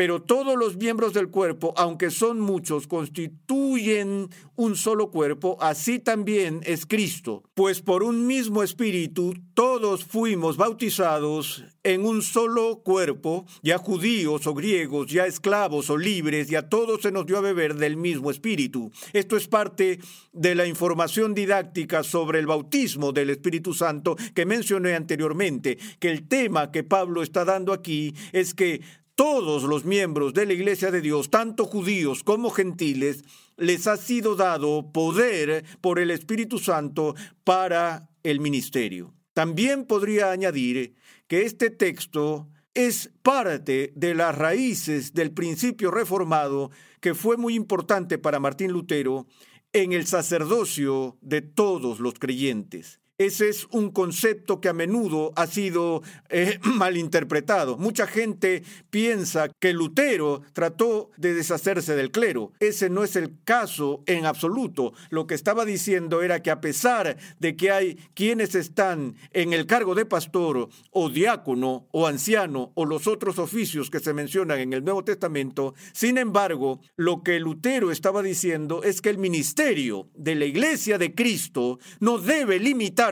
pero 0.00 0.22
todos 0.22 0.56
los 0.56 0.78
miembros 0.78 1.12
del 1.12 1.28
cuerpo, 1.28 1.74
aunque 1.76 2.10
son 2.10 2.40
muchos, 2.40 2.86
constituyen 2.86 4.30
un 4.56 4.74
solo 4.74 5.10
cuerpo, 5.10 5.58
así 5.60 5.98
también 5.98 6.60
es 6.64 6.86
Cristo. 6.86 7.42
Pues 7.52 7.82
por 7.82 8.02
un 8.02 8.26
mismo 8.26 8.62
espíritu 8.62 9.34
todos 9.52 10.06
fuimos 10.06 10.56
bautizados 10.56 11.64
en 11.82 12.06
un 12.06 12.22
solo 12.22 12.82
cuerpo, 12.82 13.44
ya 13.62 13.76
judíos 13.76 14.46
o 14.46 14.54
griegos, 14.54 15.10
ya 15.10 15.26
esclavos 15.26 15.90
o 15.90 15.98
libres, 15.98 16.50
y 16.50 16.56
a 16.56 16.68
todos 16.68 17.02
se 17.02 17.12
nos 17.12 17.26
dio 17.26 17.36
a 17.36 17.42
beber 17.42 17.74
del 17.74 17.98
mismo 17.98 18.30
espíritu. 18.30 18.90
Esto 19.12 19.36
es 19.36 19.48
parte 19.48 19.98
de 20.32 20.54
la 20.54 20.66
información 20.66 21.34
didáctica 21.34 22.02
sobre 22.02 22.38
el 22.38 22.46
bautismo 22.46 23.12
del 23.12 23.30
Espíritu 23.30 23.74
Santo 23.74 24.16
que 24.34 24.46
mencioné 24.46 24.94
anteriormente, 24.94 25.78
que 25.98 26.10
el 26.10 26.28
tema 26.28 26.70
que 26.70 26.84
Pablo 26.84 27.22
está 27.22 27.44
dando 27.44 27.72
aquí 27.72 28.14
es 28.32 28.54
que 28.54 28.80
todos 29.20 29.64
los 29.64 29.84
miembros 29.84 30.32
de 30.32 30.46
la 30.46 30.54
Iglesia 30.54 30.90
de 30.90 31.02
Dios, 31.02 31.28
tanto 31.28 31.66
judíos 31.66 32.24
como 32.24 32.48
gentiles, 32.48 33.22
les 33.58 33.86
ha 33.86 33.98
sido 33.98 34.34
dado 34.34 34.92
poder 34.92 35.62
por 35.82 35.98
el 35.98 36.10
Espíritu 36.10 36.58
Santo 36.58 37.14
para 37.44 38.08
el 38.22 38.40
ministerio. 38.40 39.12
También 39.34 39.84
podría 39.84 40.30
añadir 40.30 40.94
que 41.26 41.42
este 41.42 41.68
texto 41.68 42.48
es 42.72 43.10
parte 43.22 43.92
de 43.94 44.14
las 44.14 44.38
raíces 44.38 45.12
del 45.12 45.32
principio 45.32 45.90
reformado 45.90 46.70
que 47.02 47.14
fue 47.14 47.36
muy 47.36 47.54
importante 47.56 48.16
para 48.16 48.40
Martín 48.40 48.72
Lutero 48.72 49.26
en 49.74 49.92
el 49.92 50.06
sacerdocio 50.06 51.18
de 51.20 51.42
todos 51.42 52.00
los 52.00 52.14
creyentes. 52.14 52.99
Ese 53.20 53.50
es 53.50 53.66
un 53.70 53.90
concepto 53.90 54.62
que 54.62 54.70
a 54.70 54.72
menudo 54.72 55.34
ha 55.36 55.46
sido 55.46 56.02
eh, 56.30 56.58
malinterpretado. 56.62 57.76
Mucha 57.76 58.06
gente 58.06 58.62
piensa 58.88 59.50
que 59.60 59.74
Lutero 59.74 60.40
trató 60.54 61.10
de 61.18 61.34
deshacerse 61.34 61.94
del 61.96 62.12
clero. 62.12 62.52
Ese 62.60 62.88
no 62.88 63.04
es 63.04 63.16
el 63.16 63.34
caso 63.44 64.02
en 64.06 64.24
absoluto. 64.24 64.94
Lo 65.10 65.26
que 65.26 65.34
estaba 65.34 65.66
diciendo 65.66 66.22
era 66.22 66.40
que 66.40 66.50
a 66.50 66.62
pesar 66.62 67.18
de 67.38 67.56
que 67.56 67.70
hay 67.70 67.96
quienes 68.14 68.54
están 68.54 69.16
en 69.34 69.52
el 69.52 69.66
cargo 69.66 69.94
de 69.94 70.06
pastor 70.06 70.70
o 70.90 71.10
diácono 71.10 71.88
o 71.92 72.06
anciano 72.06 72.72
o 72.74 72.86
los 72.86 73.06
otros 73.06 73.38
oficios 73.38 73.90
que 73.90 74.00
se 74.00 74.14
mencionan 74.14 74.60
en 74.60 74.72
el 74.72 74.82
Nuevo 74.82 75.04
Testamento, 75.04 75.74
sin 75.92 76.16
embargo, 76.16 76.80
lo 76.96 77.22
que 77.22 77.38
Lutero 77.38 77.90
estaba 77.90 78.22
diciendo 78.22 78.82
es 78.82 79.02
que 79.02 79.10
el 79.10 79.18
ministerio 79.18 80.08
de 80.14 80.36
la 80.36 80.46
Iglesia 80.46 80.96
de 80.96 81.14
Cristo 81.14 81.78
no 81.98 82.16
debe 82.16 82.58
limitar 82.58 83.09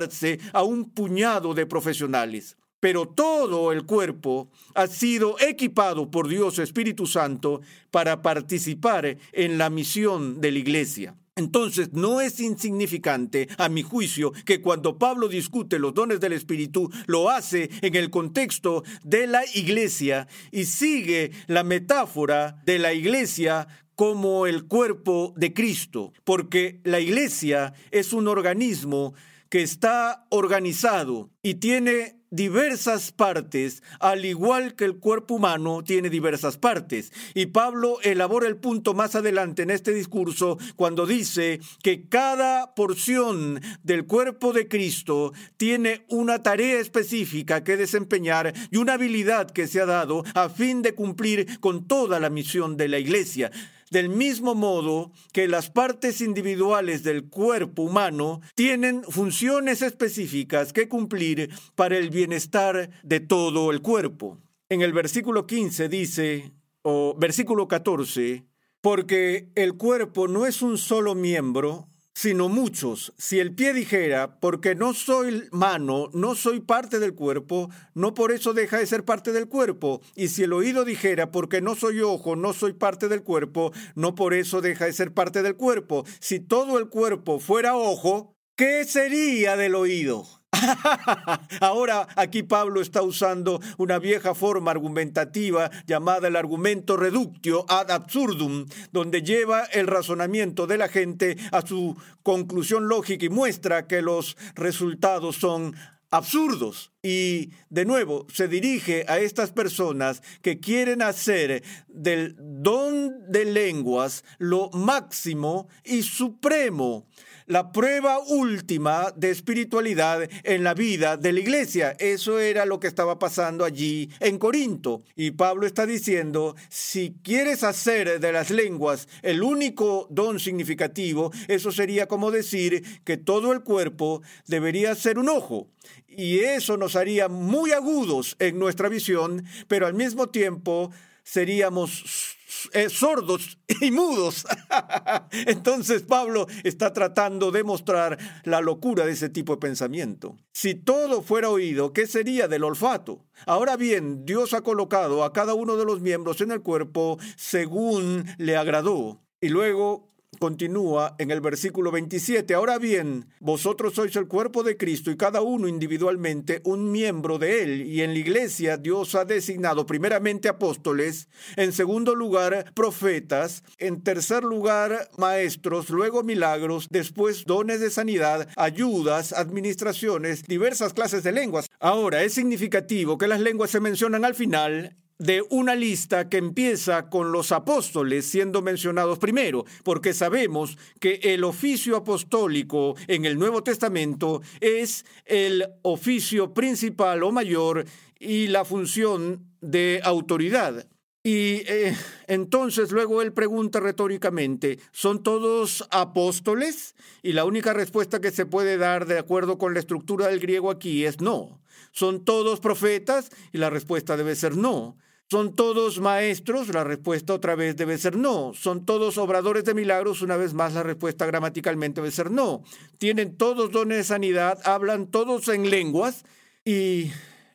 a 0.53 0.63
un 0.63 0.91
puñado 0.91 1.55
de 1.55 1.67
profesionales. 1.67 2.57
Pero 2.81 3.09
todo 3.09 3.73
el 3.73 3.85
cuerpo 3.85 4.51
ha 4.75 4.87
sido 4.87 5.37
equipado 5.41 6.11
por 6.11 6.29
Dios 6.29 6.59
Espíritu 6.59 7.07
Santo 7.07 7.61
para 7.91 8.23
participar 8.23 9.19
en 9.33 9.59
la 9.59 9.69
misión 9.69 10.41
de 10.41 10.53
la 10.53 10.59
iglesia. 10.59 11.17
Entonces, 11.39 11.93
no 11.93 12.21
es 12.21 12.41
insignificante, 12.41 13.49
a 13.59 13.69
mi 13.69 13.83
juicio, 13.83 14.33
que 14.45 14.61
cuando 14.61 14.99
Pablo 14.99 15.29
discute 15.29 15.79
los 15.79 15.95
dones 15.95 16.19
del 16.19 16.33
Espíritu, 16.33 16.91
lo 17.07 17.31
hace 17.31 17.71
en 17.81 17.95
el 17.95 18.11
contexto 18.11 18.83
de 19.05 19.29
la 19.29 19.43
iglesia 19.55 20.27
y 20.51 20.65
sigue 20.65 21.31
la 21.47 21.63
metáfora 21.63 22.61
de 22.67 22.81
la 22.81 22.93
iglesia 22.93 23.69
como 23.95 24.47
el 24.47 24.67
cuerpo 24.67 25.33
de 25.37 25.53
Cristo, 25.53 26.13
porque 26.25 26.81
la 26.83 26.99
iglesia 26.99 27.73
es 27.93 28.13
un 28.13 28.27
organismo 28.27 29.15
que 29.49 29.63
está 29.63 30.27
organizado 30.31 31.31
y 31.43 31.55
tiene 31.55 32.19
diversas 32.31 33.13
partes, 33.13 33.83
al 34.01 34.25
igual 34.25 34.75
que 34.75 34.85
el 34.85 34.99
cuerpo 34.99 35.35
humano 35.35 35.83
tiene 35.83 36.11
diversas 36.11 36.59
partes. 36.59 37.13
Y 37.35 37.47
Pablo 37.47 37.99
elabora 38.03 38.47
el 38.47 38.57
punto 38.57 38.95
más 38.95 39.15
adelante 39.15 39.63
en 39.63 39.71
este 39.71 39.93
discurso 39.93 40.59
cuando 40.77 41.07
dice 41.07 41.61
que 41.83 42.09
cada 42.09 42.75
porción 42.75 43.61
del 43.83 44.07
cuerpo 44.07 44.53
de 44.53 44.69
Cristo 44.69 45.33
tiene 45.57 46.05
una 46.09 46.43
tarea 46.43 46.79
específica 46.79 47.65
que 47.65 47.77
desempeñar 47.77 48.53
y 48.71 48.77
una 48.77 48.95
habilidad 48.95 49.51
que 49.51 49.67
se 49.67 49.81
ha 49.81 49.87
dado 49.87 50.25
a 50.35 50.49
fin 50.49 50.83
de 50.83 50.95
cumplir 50.95 51.61
con 51.61 51.87
toda 51.87 52.21
la 52.21 52.31
misión 52.31 52.77
de 52.77 52.89
la 52.89 52.99
iglesia 52.99 53.51
del 53.91 54.09
mismo 54.09 54.55
modo 54.55 55.13
que 55.33 55.49
las 55.49 55.71
partes 55.71 56.21
individuales 56.21 57.03
del 57.03 57.29
cuerpo 57.29 57.83
humano 57.83 58.41
tienen 58.55 59.03
funciones 59.05 59.83
específicas 59.83 60.73
que 60.73 60.89
cumplir 60.89 61.51
para 61.75 61.97
el 61.97 62.11
bienestar 62.11 62.91
de 63.03 63.21
todo 63.21 63.71
el 63.71 63.83
cuerpo. 63.83 64.39
En 64.69 64.83
el 64.83 64.93
versículo 64.93 65.47
15 65.47 65.89
dice, 65.89 66.53
o 66.83 67.15
versículo 67.19 67.69
14, 67.69 68.45
porque 68.81 69.51
el 69.55 69.75
cuerpo 69.77 70.29
no 70.29 70.47
es 70.47 70.63
un 70.63 70.79
solo 70.79 71.15
miembro, 71.15 71.89
sino 72.19 72.49
muchos. 72.49 73.13
Si 73.17 73.39
el 73.39 73.55
pie 73.55 73.73
dijera, 73.73 74.41
porque 74.41 74.75
no 74.75 74.93
soy 74.93 75.45
mano, 75.53 76.11
no 76.13 76.35
soy 76.35 76.59
parte 76.59 76.99
del 76.99 77.15
cuerpo, 77.15 77.71
no 77.95 78.13
por 78.13 78.33
eso 78.33 78.55
deja 78.55 78.77
de 78.77 78.87
ser 78.87 79.05
parte 79.05 79.31
del 79.31 79.47
cuerpo. 79.47 80.01
Y 80.17 80.27
si 80.27 80.43
el 80.43 80.53
oído 80.53 80.85
dijera, 80.85 81.31
porque 81.31 81.61
no 81.61 81.77
soy 81.77 82.01
ojo, 82.01 82.35
no 82.35 82.53
soy 82.55 82.73
parte 82.73 83.07
del 83.07 83.23
cuerpo, 83.23 83.71
no 83.95 84.17
por 84.17 84.35
eso 84.35 84.61
deja 84.61 84.87
de 84.87 84.95
ser 84.95 85.15
parte 85.15 85.45
del 85.45 85.55
cuerpo. 85.55 86.05
Si 86.19 86.41
todo 86.41 86.81
el 86.81 86.89
cuerpo 86.89 87.39
fuera 87.39 87.77
ojo, 87.77 88.35
¿qué 88.57 88.85
sería 88.85 89.57
del 89.57 89.77
oído? 89.77 90.38
Ahora 91.61 92.09
aquí 92.17 92.43
Pablo 92.43 92.81
está 92.81 93.03
usando 93.03 93.61
una 93.77 93.99
vieja 93.99 94.35
forma 94.35 94.71
argumentativa 94.71 95.71
llamada 95.87 96.29
el 96.29 96.37
argumento 96.37 96.97
reductio 96.97 97.65
ad 97.69 97.91
absurdum, 97.91 98.67
donde 98.93 99.23
lleva 99.23 99.65
el 99.65 99.87
razonamiento 99.87 100.67
de 100.67 100.79
la 100.79 100.89
gente 100.89 101.37
a 101.53 101.67
su 101.67 101.97
conclusión 102.23 102.89
lógica 102.89 103.27
y 103.27 103.29
muestra 103.29 103.87
que 103.87 104.03
los 104.03 104.37
resultados 104.55 105.37
son 105.37 105.75
absurdos. 106.11 106.93
Y 107.03 107.51
de 107.69 107.85
nuevo 107.85 108.27
se 108.33 108.49
dirige 108.49 109.05
a 109.09 109.19
estas 109.19 109.53
personas 109.53 110.23
que 110.43 110.61
quieren 110.61 111.03
hacer 111.03 111.63
del 111.89 112.35
don 112.39 113.31
de 113.31 113.45
lenguas 113.45 114.25
lo 114.39 114.71
máximo 114.71 115.69
y 115.85 116.03
supremo 116.03 117.07
la 117.49 117.73
prueba 117.73 118.19
última 118.21 119.13
de 119.17 119.31
espiritualidad 119.31 120.29
en 120.45 120.63
la 120.63 120.75
vida 120.75 121.17
de 121.17 121.33
la 121.33 121.41
iglesia. 121.41 121.97
Eso 121.99 122.39
era 122.39 122.67
lo 122.67 122.79
que 122.79 122.87
estaba 122.87 123.19
pasando 123.19 123.65
allí 123.65 124.11
en 124.21 124.39
Corinto. 124.39 125.03
Y 125.17 125.33
Pablo 125.33 125.67
está 125.67 125.87
diciendo, 125.87 126.55
si 126.69 127.17
quieres 127.23 127.65
hacer 127.65 128.21
de 128.21 128.33
las 128.33 128.51
lenguas 128.51 129.09
el 129.23 129.43
único 129.43 130.07
don 130.11 130.39
significativo, 130.39 131.33
eso 131.49 131.73
sería 131.73 132.07
como 132.07 132.31
decir 132.31 133.01
que 133.05 133.17
todo 133.17 133.53
el 133.53 133.63
cuerpo 133.63 134.23
debería 134.47 134.95
ser 134.95 135.19
un 135.19 135.31
ojo. 135.31 135.69
Y 136.07 136.41
eso 136.41 136.77
nos 136.77 136.97
haría 136.97 137.29
muy 137.29 137.73
agudos 137.73 138.37
en 138.41 138.59
nuestra 138.59 138.89
visión, 138.91 139.45
pero 139.69 139.87
al 139.87 139.95
mismo 139.95 140.29
tiempo 140.29 140.91
seríamos 141.23 142.37
eh, 142.73 142.89
sordos 142.89 143.59
y 143.81 143.91
mudos. 143.91 144.47
Entonces 145.47 146.03
Pablo 146.03 146.47
está 146.65 146.93
tratando 146.93 147.51
de 147.51 147.65
mostrar 147.65 148.19
la 148.45 148.61
locura 148.61 149.05
de 149.05 149.13
ese 149.13 149.29
tipo 149.29 149.55
de 149.55 149.61
pensamiento. 149.61 150.37
Si 150.53 150.75
todo 150.75 151.23
fuera 151.23 151.51
oído, 151.51 151.93
¿qué 151.93 152.07
sería 152.07 152.49
del 152.49 152.65
olfato? 152.65 153.25
Ahora 153.47 153.77
bien, 153.77 154.25
Dios 154.25 154.55
ha 154.55 154.63
colocado 154.63 155.25
a 155.25 155.33
cada 155.33 155.55
uno 155.55 155.77
de 155.77 155.85
los 155.85 156.01
miembros 156.01 156.41
en 156.41 156.53
el 156.53 156.63
cuerpo 156.63 157.19
según 157.37 158.25
le 158.39 158.57
agradó. 158.57 159.23
Y 159.41 159.49
luego 159.49 160.09
continúa 160.39 161.15
en 161.19 161.31
el 161.31 161.41
versículo 161.41 161.91
27. 161.91 162.55
Ahora 162.55 162.79
bien, 162.79 163.27
vosotros 163.41 163.95
sois 163.95 164.15
el 164.17 164.29
cuerpo 164.29 164.63
de 164.63 164.77
Cristo 164.77 165.11
y 165.11 165.17
cada 165.17 165.43
uno 165.43 165.69
individualmente 165.69 166.61
un 166.65 166.91
miembro 166.91 167.39
de 167.39 167.63
él. 167.63 167.83
Y 167.83 168.03
en 168.03 168.13
la 168.13 168.19
iglesia 168.19 168.77
Dios 168.77 169.15
ha 169.15 169.25
designado 169.25 169.87
primeramente 169.87 170.49
apóstoles, 170.49 171.29
en 171.57 171.73
segundo 171.73 172.15
lugar 172.15 172.73
profetas, 172.75 173.63
en 173.79 174.03
tercer 174.03 174.45
lugar 174.45 175.09
maestros, 175.17 175.91
luego 175.91 176.23
milagros, 176.23 176.89
después 176.91 177.45
dones 177.45 177.81
de 177.81 177.91
sanidad, 177.91 178.49
ayudas, 178.57 179.33
administraciones, 179.33 180.45
diversas 180.45 180.95
clases 180.95 181.23
de 181.23 181.33
lenguas. 181.33 181.69
Ahora, 181.81 182.23
es 182.23 182.35
significativo 182.35 183.19
que 183.19 183.29
las 183.29 183.41
lenguas 183.41 183.71
se 183.71 183.81
mencionan 183.81 184.25
al 184.25 184.35
final 184.35 184.97
de 185.19 185.45
una 185.51 185.75
lista 185.75 186.29
que 186.29 186.39
empieza 186.39 187.09
con 187.09 187.33
los 187.33 187.53
apóstoles 187.53 188.27
siendo 188.27 188.63
mencionados 188.63 189.19
primero, 189.19 189.65
porque 189.83 190.15
sabemos 190.15 190.79
que 191.01 191.21
el 191.23 191.45
oficio 191.45 191.97
apostólico 191.97 192.95
en 193.07 193.25
el 193.25 193.39
Nuevo 193.39 193.63
Testamento 193.63 194.41
es 194.61 195.05
el 195.27 195.65
oficio 195.83 196.55
principal 196.55 197.23
o 197.23 197.33
mayor 197.33 197.85
y 198.19 198.47
la 198.49 198.65
función 198.65 199.45
de 199.61 200.01
autoridad. 200.05 200.87
Y 201.25 201.63
eh, 201.67 201.95
entonces 202.29 202.93
luego 202.93 203.21
él 203.21 203.33
pregunta 203.33 203.81
retóricamente, 203.81 204.79
¿son 204.93 205.23
todos 205.23 205.87
apóstoles? 205.91 206.95
Y 207.23 207.33
la 207.33 207.45
única 207.45 207.73
respuesta 207.73 208.21
que 208.21 208.31
se 208.31 208.47
puede 208.47 208.79
dar 208.79 209.07
de 209.07 209.19
acuerdo 209.19 209.59
con 209.59 209.75
la 209.75 209.81
estructura 209.81 210.29
del 210.29 210.41
griego 210.41 210.71
aquí 210.71 211.05
es 211.05 211.21
no. 211.21 211.61
¿Son 211.91 212.25
todos 212.25 212.61
profetas? 212.61 213.31
Y 213.53 213.59
la 213.59 213.69
respuesta 213.69 214.17
debe 214.17 214.37
ser 214.37 214.57
no. 214.57 214.97
¿Son 215.31 215.55
todos 215.55 216.01
maestros? 216.01 216.69
La 216.69 216.85
respuesta 216.85 217.35
otra 217.35 217.55
vez 217.55 217.77
debe 217.77 217.99
ser 217.99 218.17
no. 218.17 218.53
¿Son 218.55 218.87
todos 218.87 219.19
obradores 219.19 219.63
de 219.65 219.75
milagros? 219.75 220.23
Una 220.23 220.39
vez 220.39 220.55
más 220.55 220.73
la 220.73 220.83
respuesta 220.83 221.27
gramaticalmente 221.27 222.01
debe 222.01 222.11
ser 222.11 222.31
no. 222.31 222.63
¿Tienen 222.97 223.37
todos 223.37 223.71
dones 223.71 223.99
de 223.99 224.05
sanidad? 224.05 224.59
¿Hablan 224.65 225.07
todos 225.09 225.49
en 225.49 225.69
lenguas? 225.69 226.25
Y 226.65 227.11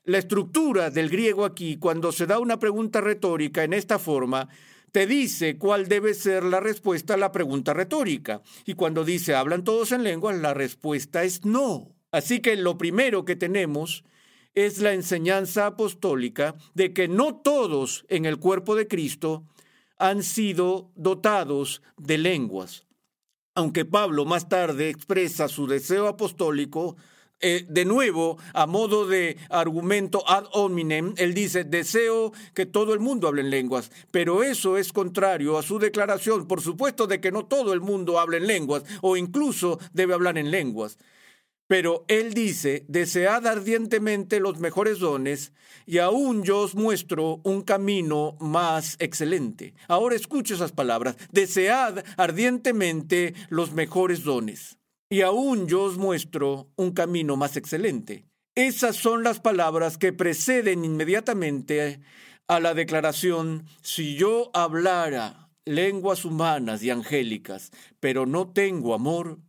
la 0.06 0.20
estructura 0.20 0.92
del 0.92 1.10
griego 1.10 1.46
aquí, 1.46 1.78
cuando 1.78 2.12
se 2.12 2.28
da 2.28 2.38
una 2.38 2.60
pregunta 2.60 3.02
retórica 3.02 3.64
en 3.64 3.74
esta 3.74 3.98
forma, 3.98 4.50
te 4.92 5.08
dice 5.08 5.58
cuál 5.58 5.88
debe 5.88 6.14
ser 6.14 6.44
la 6.44 6.60
respuesta 6.60 7.16
a 7.16 7.18
la 7.18 7.32
pregunta 7.32 7.74
retórica. 7.74 8.44
Y 8.68 8.76
cuando 8.76 9.04
dice 9.04 9.34
hablan 9.34 9.64
todos 9.64 9.92
en 9.92 10.04
lenguas, 10.04 10.38
la 10.38 10.54
respuesta 10.54 11.24
es 11.24 11.44
no. 11.44 11.90
Así 12.12 12.40
que 12.40 12.56
lo 12.56 12.78
primero 12.78 13.26
que 13.26 13.36
tenemos 13.36 14.04
es 14.56 14.80
la 14.80 14.94
enseñanza 14.94 15.66
apostólica 15.66 16.56
de 16.74 16.94
que 16.94 17.08
no 17.08 17.36
todos 17.36 18.06
en 18.10 18.26
el 18.26 18.38
cuerpo 18.38 18.76
de 18.76 18.88
Cristo 18.88 19.44
han 19.98 20.24
sido 20.24 20.92
dotados 20.96 21.82
de 21.98 22.18
lenguas. 22.18 22.86
Aunque 23.56 23.86
Pablo 23.86 24.26
más 24.26 24.50
tarde 24.50 24.90
expresa 24.90 25.48
su 25.48 25.68
deseo 25.68 26.08
apostólico, 26.08 26.98
eh, 27.46 27.66
de 27.68 27.84
nuevo, 27.84 28.38
a 28.54 28.66
modo 28.66 29.06
de 29.06 29.38
argumento 29.50 30.24
ad 30.30 30.46
hominem, 30.54 31.14
él 31.18 31.34
dice, 31.34 31.66
deseo 31.66 32.32
que 32.54 32.66
todo 32.66 32.94
el 32.94 33.02
mundo 33.02 33.28
hable 33.28 33.42
en 33.42 33.50
lenguas, 33.50 33.92
pero 34.12 34.44
eso 34.44 34.78
es 34.78 34.94
contrario 34.94 35.58
a 35.58 35.64
su 35.64 35.78
declaración, 35.78 36.48
por 36.48 36.62
supuesto, 36.62 37.06
de 37.06 37.20
que 37.20 37.34
no 37.34 37.46
todo 37.46 37.74
el 37.74 37.82
mundo 37.82 38.18
hable 38.18 38.38
en 38.38 38.48
lenguas, 38.48 38.84
o 39.02 39.18
incluso 39.18 39.78
debe 39.92 40.14
hablar 40.14 40.38
en 40.38 40.52
lenguas. 40.52 40.98
Pero 41.68 42.06
él 42.08 42.34
dice, 42.34 42.86
desead 42.88 43.48
ardientemente 43.48 44.40
los 44.40 44.60
mejores 44.60 45.00
dones, 45.00 45.54
y 45.86 45.98
aún 45.98 46.44
yo 46.44 46.60
os 46.60 46.76
muestro 46.76 47.42
un 47.44 47.62
camino 47.62 48.36
más 48.40 48.96
excelente. 49.00 49.74
Ahora 49.88 50.16
escucho 50.16 50.56
esas 50.56 50.72
palabras, 50.72 51.16
desead 51.32 52.04
ardientemente 52.18 53.34
los 53.50 53.74
mejores 53.74 54.24
dones, 54.24 54.78
y 55.10 55.22
aún 55.22 55.68
yo 55.68 55.84
os 55.84 55.98
muestro 55.98 56.70
un 56.76 56.92
camino 56.92 57.38
más 57.38 57.56
excelente. 57.56 58.26
Esas 58.56 58.96
son 58.98 59.24
las 59.24 59.40
palabras 59.40 59.98
que 59.98 60.14
preceden 60.14 60.86
inmediatamente 60.86 62.02
a 62.48 62.60
la 62.60 62.74
declaración, 62.74 63.66
si 63.82 64.16
yo 64.16 64.52
hablara 64.54 65.50
lenguas 65.66 66.26
humanas 66.26 66.84
y 66.84 66.90
angélicas, 66.90 67.72
pero 68.00 68.26
no 68.26 68.52
tengo 68.52 68.94
amor, 68.94 69.40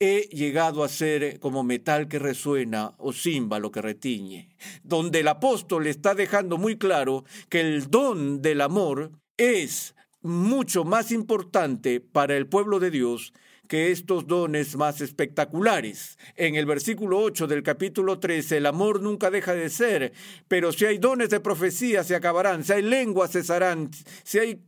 he 0.00 0.28
llegado 0.32 0.84
a 0.84 0.88
ser 0.88 1.38
como 1.40 1.62
metal 1.62 2.08
que 2.08 2.18
resuena 2.18 2.92
o 2.98 3.12
címbalo 3.12 3.70
que 3.70 3.82
retiñe, 3.82 4.48
donde 4.82 5.20
el 5.20 5.28
apóstol 5.28 5.86
está 5.86 6.14
dejando 6.14 6.58
muy 6.58 6.76
claro 6.76 7.24
que 7.48 7.60
el 7.60 7.90
don 7.90 8.42
del 8.42 8.60
amor 8.60 9.12
es 9.36 9.94
mucho 10.20 10.84
más 10.84 11.12
importante 11.12 12.00
para 12.00 12.36
el 12.36 12.46
pueblo 12.46 12.80
de 12.80 12.90
Dios 12.90 13.32
que 13.68 13.90
estos 13.90 14.26
dones 14.26 14.76
más 14.76 15.00
espectaculares. 15.00 16.18
En 16.36 16.54
el 16.54 16.66
versículo 16.66 17.20
8 17.20 17.46
del 17.46 17.62
capítulo 17.62 18.18
13, 18.18 18.58
el 18.58 18.66
amor 18.66 19.00
nunca 19.00 19.30
deja 19.30 19.54
de 19.54 19.70
ser, 19.70 20.12
pero 20.48 20.72
si 20.72 20.84
hay 20.84 20.98
dones 20.98 21.30
de 21.30 21.40
profecía 21.40 22.04
se 22.04 22.14
acabarán, 22.14 22.64
si 22.64 22.72
hay 22.72 22.82
lenguas 22.82 23.32
cesarán, 23.32 23.90
si 24.22 24.38
hay 24.38 24.62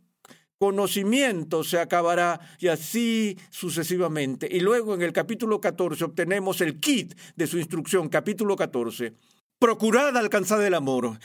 conocimiento 0.59 1.65
se 1.65 1.79
acabará 1.79 2.41
y 2.59 2.69
así 2.69 3.39
sucesivamente. 3.51 4.49
Y 4.51 4.61
luego 4.61 4.95
en 4.95 5.03
el 5.03 5.13
capítulo 5.13 5.61
14 5.61 6.05
obtenemos 6.05 6.61
el 6.61 6.81
kit 6.81 7.15
de 7.37 7.47
su 7.47 7.59
instrucción, 7.59 8.09
capítulo 8.09 8.57
14. 8.57 9.13
Procurad 9.59 10.17
alcanzar 10.17 10.61
el 10.63 10.75
amor, 10.75 11.19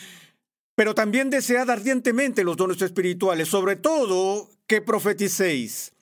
pero 0.76 0.96
también 0.96 1.30
desead 1.30 1.70
ardientemente 1.70 2.44
los 2.44 2.58
dones 2.58 2.82
espirituales, 2.82 3.48
sobre 3.48 3.76
todo 3.76 4.50
que 4.68 4.82
profeticéis. 4.82 5.94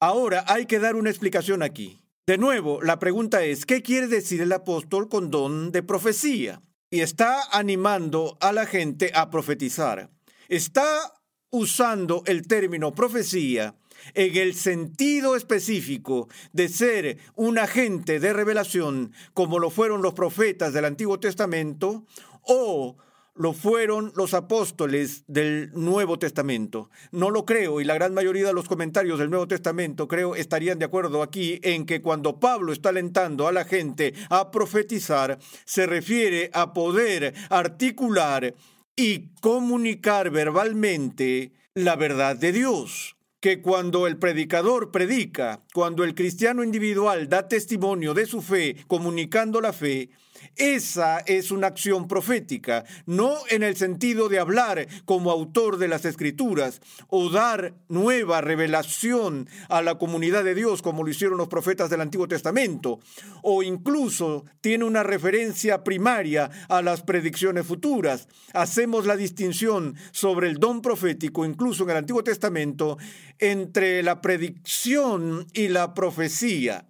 Ahora 0.00 0.44
hay 0.46 0.66
que 0.66 0.78
dar 0.78 0.96
una 0.96 1.10
explicación 1.10 1.62
aquí. 1.62 2.00
De 2.26 2.38
nuevo, 2.38 2.82
la 2.82 2.98
pregunta 2.98 3.42
es, 3.42 3.64
¿qué 3.64 3.82
quiere 3.82 4.06
decir 4.06 4.42
el 4.42 4.52
apóstol 4.52 5.08
con 5.08 5.30
don 5.30 5.72
de 5.72 5.82
profecía? 5.82 6.60
Y 6.90 7.00
está 7.00 7.42
animando 7.52 8.36
a 8.40 8.52
la 8.52 8.66
gente 8.66 9.10
a 9.14 9.30
profetizar. 9.30 10.10
Está 10.48 11.17
usando 11.50 12.22
el 12.26 12.46
término 12.46 12.94
profecía 12.94 13.74
en 14.14 14.36
el 14.36 14.54
sentido 14.54 15.36
específico 15.36 16.28
de 16.52 16.68
ser 16.68 17.18
un 17.34 17.58
agente 17.58 18.20
de 18.20 18.32
revelación 18.32 19.12
como 19.34 19.58
lo 19.58 19.70
fueron 19.70 20.02
los 20.02 20.14
profetas 20.14 20.72
del 20.72 20.84
Antiguo 20.84 21.20
Testamento 21.20 22.04
o 22.42 22.96
lo 23.38 23.52
fueron 23.52 24.12
los 24.16 24.34
apóstoles 24.34 25.22
del 25.28 25.70
Nuevo 25.72 26.18
Testamento. 26.18 26.90
No 27.12 27.30
lo 27.30 27.44
creo 27.44 27.80
y 27.80 27.84
la 27.84 27.94
gran 27.94 28.12
mayoría 28.12 28.48
de 28.48 28.52
los 28.52 28.66
comentarios 28.66 29.20
del 29.20 29.30
Nuevo 29.30 29.46
Testamento 29.46 30.08
creo 30.08 30.34
estarían 30.34 30.80
de 30.80 30.86
acuerdo 30.86 31.22
aquí 31.22 31.60
en 31.62 31.86
que 31.86 32.02
cuando 32.02 32.40
Pablo 32.40 32.72
está 32.72 32.88
alentando 32.88 33.46
a 33.46 33.52
la 33.52 33.64
gente 33.64 34.12
a 34.28 34.50
profetizar, 34.50 35.38
se 35.64 35.86
refiere 35.86 36.50
a 36.52 36.72
poder 36.72 37.32
articular 37.48 38.54
y 38.98 39.28
comunicar 39.40 40.30
verbalmente 40.30 41.52
la 41.72 41.94
verdad 41.94 42.34
de 42.34 42.50
Dios 42.50 43.14
que 43.38 43.62
cuando 43.62 44.08
el 44.08 44.18
predicador 44.18 44.90
predica, 44.90 45.60
cuando 45.72 46.02
el 46.02 46.16
cristiano 46.16 46.64
individual 46.64 47.28
da 47.28 47.46
testimonio 47.46 48.12
de 48.12 48.26
su 48.26 48.42
fe, 48.42 48.74
comunicando 48.88 49.60
la 49.60 49.72
fe, 49.72 50.10
esa 50.58 51.20
es 51.20 51.50
una 51.50 51.68
acción 51.68 52.08
profética, 52.08 52.84
no 53.06 53.36
en 53.48 53.62
el 53.62 53.76
sentido 53.76 54.28
de 54.28 54.38
hablar 54.38 54.86
como 55.04 55.30
autor 55.30 55.78
de 55.78 55.88
las 55.88 56.04
escrituras 56.04 56.80
o 57.08 57.30
dar 57.30 57.74
nueva 57.88 58.40
revelación 58.40 59.48
a 59.68 59.82
la 59.82 59.96
comunidad 59.96 60.44
de 60.44 60.54
Dios 60.54 60.82
como 60.82 61.04
lo 61.04 61.10
hicieron 61.10 61.38
los 61.38 61.48
profetas 61.48 61.90
del 61.90 62.00
Antiguo 62.00 62.28
Testamento, 62.28 63.00
o 63.42 63.62
incluso 63.62 64.44
tiene 64.60 64.84
una 64.84 65.02
referencia 65.02 65.84
primaria 65.84 66.50
a 66.68 66.82
las 66.82 67.02
predicciones 67.02 67.66
futuras. 67.66 68.28
Hacemos 68.52 69.06
la 69.06 69.16
distinción 69.16 69.94
sobre 70.10 70.48
el 70.48 70.58
don 70.58 70.82
profético, 70.82 71.44
incluso 71.44 71.84
en 71.84 71.90
el 71.90 71.96
Antiguo 71.98 72.24
Testamento, 72.24 72.98
entre 73.38 74.02
la 74.02 74.20
predicción 74.20 75.46
y 75.52 75.68
la 75.68 75.94
profecía. 75.94 76.86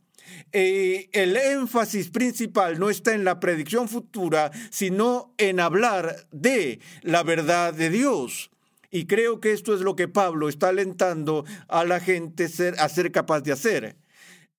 Eh, 0.53 1.09
el 1.13 1.37
énfasis 1.37 2.11
principal 2.11 2.79
no 2.79 2.91
está 2.91 3.15
en 3.15 3.25
la 3.25 3.41
predicción 3.41 3.89
futura, 3.89 4.51
sino 4.71 5.35
en 5.39 5.61
hablar 5.61 6.27
de 6.33 6.81
la 7.03 7.23
verdad 7.23 7.75
de 7.75 7.91
Dios. 7.91 8.51
Y 8.91 9.07
creo 9.07 9.41
que 9.41 9.53
esto 9.53 9.75
es 9.75 9.81
lo 9.81 9.97
que 9.97 10.09
Pablo 10.09 10.49
está 10.49 10.69
alentando 10.69 11.45
a 11.69 11.85
la 11.85 12.01
gente 12.01 12.47
a 12.79 12.89
ser 12.89 13.13
capaz 13.13 13.43
de 13.43 13.53
hacer. 13.53 13.97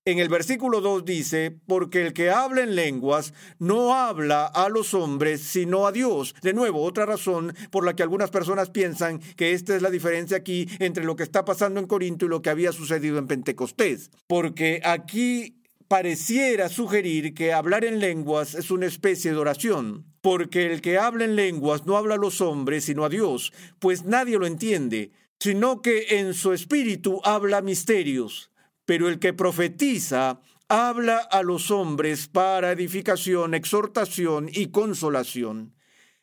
En 0.06 0.18
el 0.18 0.30
versículo 0.30 0.80
2 0.80 1.04
dice, 1.04 1.54
porque 1.66 2.06
el 2.06 2.14
que 2.14 2.30
habla 2.30 2.62
en 2.62 2.74
lenguas 2.74 3.34
no 3.58 3.94
habla 3.94 4.46
a 4.46 4.70
los 4.70 4.94
hombres, 4.94 5.42
sino 5.42 5.86
a 5.86 5.92
Dios. 5.92 6.34
De 6.40 6.54
nuevo, 6.54 6.82
otra 6.82 7.04
razón 7.04 7.54
por 7.70 7.84
la 7.84 7.94
que 7.94 8.02
algunas 8.02 8.30
personas 8.30 8.70
piensan 8.70 9.20
que 9.36 9.52
esta 9.52 9.76
es 9.76 9.82
la 9.82 9.90
diferencia 9.90 10.38
aquí 10.38 10.66
entre 10.78 11.04
lo 11.04 11.16
que 11.16 11.22
está 11.22 11.44
pasando 11.44 11.80
en 11.80 11.86
Corinto 11.86 12.24
y 12.24 12.28
lo 12.28 12.40
que 12.40 12.48
había 12.48 12.72
sucedido 12.72 13.18
en 13.18 13.26
Pentecostés. 13.26 14.10
Porque 14.26 14.80
aquí 14.84 15.59
pareciera 15.90 16.68
sugerir 16.68 17.34
que 17.34 17.52
hablar 17.52 17.84
en 17.84 17.98
lenguas 17.98 18.54
es 18.54 18.70
una 18.70 18.86
especie 18.86 19.32
de 19.32 19.38
oración, 19.38 20.06
porque 20.20 20.72
el 20.72 20.82
que 20.82 20.98
habla 20.98 21.24
en 21.24 21.34
lenguas 21.34 21.84
no 21.84 21.96
habla 21.96 22.14
a 22.14 22.18
los 22.18 22.40
hombres, 22.40 22.84
sino 22.84 23.04
a 23.04 23.08
Dios, 23.08 23.52
pues 23.80 24.04
nadie 24.04 24.38
lo 24.38 24.46
entiende, 24.46 25.10
sino 25.40 25.82
que 25.82 26.20
en 26.20 26.32
su 26.32 26.52
espíritu 26.52 27.20
habla 27.24 27.60
misterios. 27.60 28.52
Pero 28.84 29.08
el 29.08 29.18
que 29.18 29.32
profetiza 29.32 30.40
habla 30.68 31.16
a 31.16 31.42
los 31.42 31.72
hombres 31.72 32.28
para 32.28 32.70
edificación, 32.70 33.54
exhortación 33.54 34.48
y 34.52 34.68
consolación. 34.68 35.74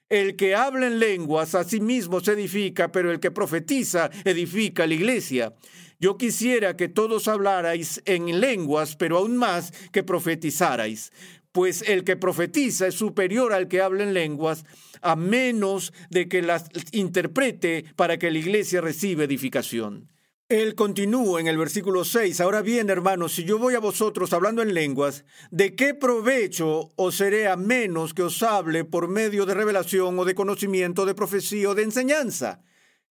El 0.07 0.37
que 0.37 0.55
habla 0.55 0.87
en 0.87 0.99
lenguas 0.99 1.55
a 1.55 1.65
sí 1.65 1.81
mismo 1.81 2.21
se 2.21 2.31
edifica, 2.31 2.93
pero 2.93 3.11
el 3.11 3.19
que 3.19 3.31
profetiza 3.31 4.09
edifica 4.23 4.87
la 4.87 4.93
iglesia. 4.93 5.53
Yo 5.99 6.17
quisiera 6.17 6.77
que 6.77 6.89
todos 6.89 7.27
hablarais 7.27 8.03
en 8.05 8.39
lenguas, 8.39 8.95
pero 8.95 9.17
aún 9.17 9.35
más 9.35 9.73
que 9.91 10.03
profetizarais, 10.03 11.11
pues 11.51 11.81
el 11.87 12.03
que 12.03 12.15
profetiza 12.15 12.85
es 12.85 12.93
superior 12.93 13.51
al 13.51 13.67
que 13.67 13.81
habla 13.81 14.03
en 14.03 14.13
lenguas, 14.13 14.63
a 15.01 15.15
menos 15.15 15.93
de 16.11 16.27
que 16.27 16.43
las 16.43 16.65
interprete 16.91 17.85
para 17.95 18.17
que 18.19 18.29
la 18.29 18.37
iglesia 18.37 18.79
reciba 18.79 19.23
edificación. 19.23 20.09
Él 20.49 20.75
continúa 20.75 21.41
en 21.41 21.47
el 21.47 21.57
versículo 21.57 22.05
6. 22.05 22.39
Ahora 22.41 22.61
bien, 22.61 22.89
hermanos, 22.89 23.33
si 23.33 23.43
yo 23.43 23.57
voy 23.57 23.73
a 23.73 23.79
vosotros 23.79 24.31
hablando 24.33 24.61
en 24.61 24.73
lenguas, 24.73 25.25
¿de 25.49 25.75
qué 25.75 25.95
provecho 25.95 26.91
os 26.95 27.15
seré 27.15 27.47
a 27.47 27.57
menos 27.57 28.13
que 28.13 28.23
os 28.23 28.41
hable 28.43 28.85
por 28.85 29.09
medio 29.09 29.45
de 29.45 29.55
revelación 29.55 30.17
o 30.17 30.25
de 30.25 30.35
conocimiento, 30.35 31.05
de 31.05 31.15
profecía 31.15 31.71
o 31.71 31.75
de 31.75 31.83
enseñanza? 31.83 32.61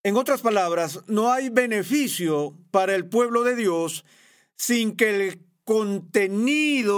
En 0.06 0.16
otras 0.16 0.40
palabras, 0.40 1.00
no 1.08 1.32
hay 1.32 1.48
beneficio 1.48 2.56
para 2.70 2.94
el 2.94 3.06
pueblo 3.06 3.42
de 3.42 3.56
Dios 3.56 4.04
sin 4.54 4.94
que 4.94 5.10
el 5.10 5.40
contenido 5.64 6.96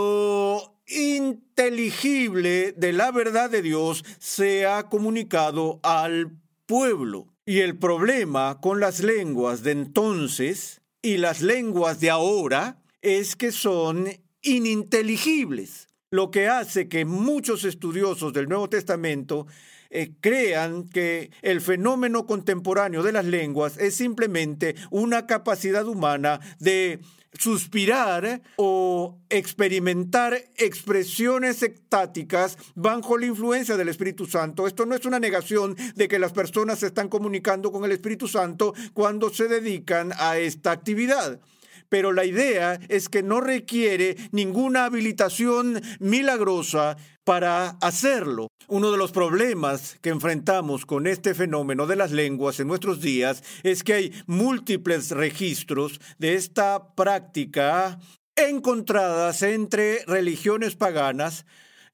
inteligible 0.86 2.72
de 2.72 2.92
la 2.92 3.10
verdad 3.10 3.48
de 3.48 3.62
Dios 3.62 4.04
sea 4.18 4.90
comunicado 4.90 5.80
al 5.82 6.32
pueblo. 6.66 7.28
Y 7.46 7.60
el 7.60 7.78
problema 7.78 8.60
con 8.60 8.78
las 8.78 9.00
lenguas 9.00 9.62
de 9.62 9.70
entonces 9.70 10.82
y 11.00 11.16
las 11.16 11.40
lenguas 11.40 12.00
de 12.00 12.10
ahora 12.10 12.82
es 13.00 13.36
que 13.36 13.52
son 13.52 14.08
ininteligibles, 14.42 15.88
lo 16.10 16.30
que 16.30 16.48
hace 16.48 16.90
que 16.90 17.06
muchos 17.06 17.64
estudiosos 17.64 18.34
del 18.34 18.50
Nuevo 18.50 18.68
Testamento 18.68 19.46
eh, 19.90 20.12
crean 20.20 20.88
que 20.88 21.30
el 21.42 21.60
fenómeno 21.60 22.26
contemporáneo 22.26 23.02
de 23.02 23.12
las 23.12 23.24
lenguas 23.24 23.78
es 23.78 23.94
simplemente 23.94 24.74
una 24.90 25.26
capacidad 25.26 25.86
humana 25.86 26.40
de 26.58 27.00
suspirar 27.38 28.42
o 28.56 29.18
experimentar 29.28 30.38
expresiones 30.56 31.62
extáticas 31.62 32.58
bajo 32.74 33.16
la 33.16 33.26
influencia 33.26 33.76
del 33.76 33.88
Espíritu 33.88 34.26
Santo. 34.26 34.66
Esto 34.66 34.86
no 34.86 34.94
es 34.94 35.04
una 35.04 35.20
negación 35.20 35.76
de 35.94 36.08
que 36.08 36.18
las 36.18 36.32
personas 36.32 36.80
se 36.80 36.86
están 36.86 37.08
comunicando 37.08 37.70
con 37.70 37.84
el 37.84 37.92
Espíritu 37.92 38.28
Santo 38.28 38.74
cuando 38.92 39.30
se 39.30 39.48
dedican 39.48 40.12
a 40.18 40.38
esta 40.38 40.72
actividad 40.72 41.40
pero 41.88 42.12
la 42.12 42.24
idea 42.24 42.78
es 42.88 43.08
que 43.08 43.22
no 43.22 43.40
requiere 43.40 44.16
ninguna 44.30 44.84
habilitación 44.84 45.80
milagrosa 46.00 46.96
para 47.28 47.76
hacerlo. 47.82 48.48
Uno 48.68 48.90
de 48.90 48.96
los 48.96 49.12
problemas 49.12 49.98
que 50.00 50.08
enfrentamos 50.08 50.86
con 50.86 51.06
este 51.06 51.34
fenómeno 51.34 51.86
de 51.86 51.94
las 51.94 52.10
lenguas 52.10 52.58
en 52.58 52.68
nuestros 52.68 53.02
días 53.02 53.44
es 53.64 53.84
que 53.84 53.92
hay 53.92 54.12
múltiples 54.26 55.10
registros 55.10 56.00
de 56.16 56.36
esta 56.36 56.94
práctica 56.94 57.98
encontradas 58.34 59.42
entre 59.42 60.06
religiones 60.06 60.74
paganas, 60.74 61.44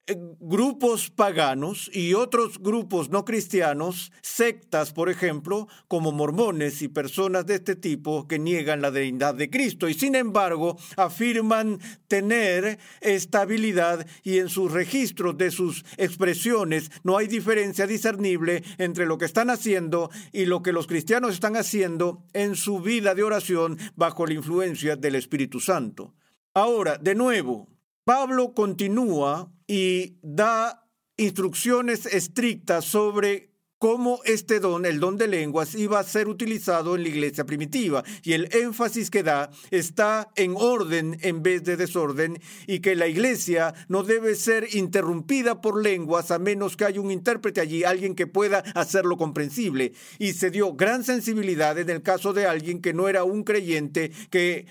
grupos 0.06 1.10
paganos 1.10 1.90
y 1.92 2.14
otros 2.14 2.58
grupos 2.60 3.08
no 3.08 3.24
cristianos, 3.24 4.12
sectas, 4.22 4.92
por 4.92 5.08
ejemplo, 5.08 5.66
como 5.88 6.12
mormones 6.12 6.82
y 6.82 6.88
personas 6.88 7.46
de 7.46 7.54
este 7.54 7.74
tipo 7.74 8.28
que 8.28 8.38
niegan 8.38 8.82
la 8.82 8.90
deidad 8.90 9.34
de 9.34 9.48
Cristo 9.48 9.88
y 9.88 9.94
sin 9.94 10.14
embargo 10.14 10.76
afirman 10.96 11.78
tener 12.08 12.78
estabilidad 13.00 14.06
y 14.22 14.38
en 14.38 14.48
sus 14.48 14.72
registros 14.72 15.38
de 15.38 15.50
sus 15.50 15.84
expresiones 15.96 16.90
no 17.02 17.16
hay 17.16 17.26
diferencia 17.26 17.86
discernible 17.86 18.62
entre 18.78 19.06
lo 19.06 19.16
que 19.16 19.24
están 19.24 19.48
haciendo 19.48 20.10
y 20.32 20.44
lo 20.44 20.62
que 20.62 20.72
los 20.72 20.86
cristianos 20.86 21.32
están 21.32 21.56
haciendo 21.56 22.24
en 22.34 22.56
su 22.56 22.80
vida 22.80 23.14
de 23.14 23.22
oración 23.22 23.78
bajo 23.96 24.26
la 24.26 24.34
influencia 24.34 24.96
del 24.96 25.14
Espíritu 25.14 25.60
Santo. 25.60 26.14
Ahora, 26.52 26.98
de 26.98 27.14
nuevo, 27.14 27.73
Pablo 28.04 28.52
continúa 28.52 29.50
y 29.66 30.18
da 30.22 30.86
instrucciones 31.16 32.04
estrictas 32.04 32.84
sobre 32.84 33.54
cómo 33.78 34.20
este 34.24 34.60
don, 34.60 34.84
el 34.84 35.00
don 35.00 35.16
de 35.16 35.26
lenguas, 35.26 35.74
iba 35.74 35.98
a 35.98 36.04
ser 36.04 36.28
utilizado 36.28 36.96
en 36.96 37.02
la 37.02 37.08
iglesia 37.08 37.44
primitiva. 37.44 38.04
Y 38.22 38.34
el 38.34 38.48
énfasis 38.54 39.10
que 39.10 39.22
da 39.22 39.50
está 39.70 40.30
en 40.36 40.54
orden 40.56 41.18
en 41.22 41.42
vez 41.42 41.64
de 41.64 41.76
desorden 41.76 42.40
y 42.66 42.80
que 42.80 42.94
la 42.94 43.08
iglesia 43.08 43.74
no 43.88 44.02
debe 44.02 44.34
ser 44.34 44.74
interrumpida 44.74 45.62
por 45.62 45.82
lenguas 45.82 46.30
a 46.30 46.38
menos 46.38 46.76
que 46.76 46.84
haya 46.84 47.00
un 47.00 47.10
intérprete 47.10 47.60
allí, 47.62 47.84
alguien 47.84 48.14
que 48.14 48.26
pueda 48.26 48.58
hacerlo 48.74 49.16
comprensible. 49.16 49.92
Y 50.18 50.34
se 50.34 50.50
dio 50.50 50.74
gran 50.74 51.04
sensibilidad 51.04 51.78
en 51.78 51.88
el 51.88 52.02
caso 52.02 52.34
de 52.34 52.46
alguien 52.46 52.82
que 52.82 52.92
no 52.92 53.08
era 53.08 53.24
un 53.24 53.44
creyente, 53.44 54.12
que 54.30 54.66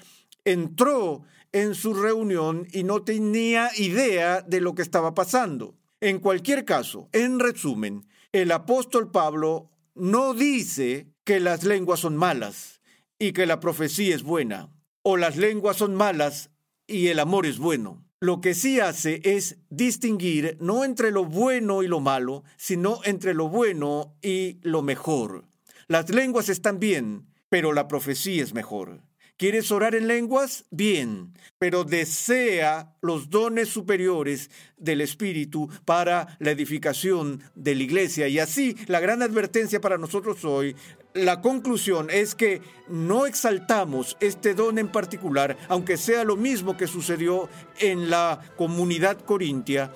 entró 0.45 1.23
en 1.53 1.75
su 1.75 1.93
reunión 1.93 2.67
y 2.71 2.83
no 2.83 3.03
tenía 3.03 3.69
idea 3.77 4.41
de 4.41 4.59
lo 4.59 4.75
que 4.75 4.81
estaba 4.81 5.13
pasando. 5.13 5.77
En 6.01 6.19
cualquier 6.19 6.65
caso, 6.65 7.07
en 7.13 7.39
resumen, 7.39 8.05
el 8.33 8.51
apóstol 8.51 9.09
Pablo 9.11 9.69
no 9.95 10.33
dice 10.33 11.07
que 11.23 11.39
las 11.39 11.63
lenguas 11.63 12.01
son 12.01 12.17
malas 12.17 12.81
y 13.19 13.31
que 13.31 13.45
la 13.45 13.59
profecía 13.59 14.13
es 14.13 14.23
buena, 14.23 14.69
o 15.03 15.15
las 15.15 15.37
lenguas 15.37 15.77
son 15.77 15.95
malas 15.95 16.49
y 16.87 17.07
el 17.07 17.19
amor 17.19 17.45
es 17.45 17.59
bueno. 17.59 18.03
Lo 18.19 18.41
que 18.41 18.53
sí 18.53 18.79
hace 18.79 19.21
es 19.23 19.57
distinguir 19.69 20.57
no 20.59 20.83
entre 20.83 21.11
lo 21.11 21.25
bueno 21.25 21.83
y 21.83 21.87
lo 21.87 21.99
malo, 21.99 22.43
sino 22.57 22.99
entre 23.03 23.33
lo 23.33 23.47
bueno 23.49 24.15
y 24.21 24.59
lo 24.61 24.81
mejor. 24.81 25.45
Las 25.87 26.09
lenguas 26.09 26.49
están 26.49 26.79
bien, 26.79 27.27
pero 27.49 27.73
la 27.73 27.87
profecía 27.87 28.41
es 28.41 28.53
mejor. 28.53 29.01
¿Quieres 29.43 29.73
orar 29.73 29.93
en 29.93 30.07
lenguas? 30.07 30.63
Bien, 30.71 31.33
pero 31.59 31.83
desea 31.83 32.95
los 33.01 33.29
dones 33.29 33.67
superiores 33.67 34.49
del 34.77 35.01
Espíritu 35.01 35.69
para 35.83 36.37
la 36.39 36.51
edificación 36.51 37.43
de 37.53 37.75
la 37.75 37.83
iglesia. 37.83 38.29
Y 38.29 38.39
así, 38.39 38.77
la 38.87 39.01
gran 39.01 39.21
advertencia 39.21 39.81
para 39.81 39.97
nosotros 39.97 40.45
hoy, 40.45 40.77
la 41.13 41.41
conclusión 41.41 42.07
es 42.09 42.35
que 42.35 42.61
no 42.87 43.25
exaltamos 43.25 44.15
este 44.21 44.53
don 44.53 44.77
en 44.77 44.87
particular, 44.87 45.57
aunque 45.67 45.97
sea 45.97 46.23
lo 46.23 46.37
mismo 46.37 46.77
que 46.77 46.87
sucedió 46.87 47.49
en 47.81 48.09
la 48.09 48.39
comunidad 48.55 49.17
corintia, 49.25 49.91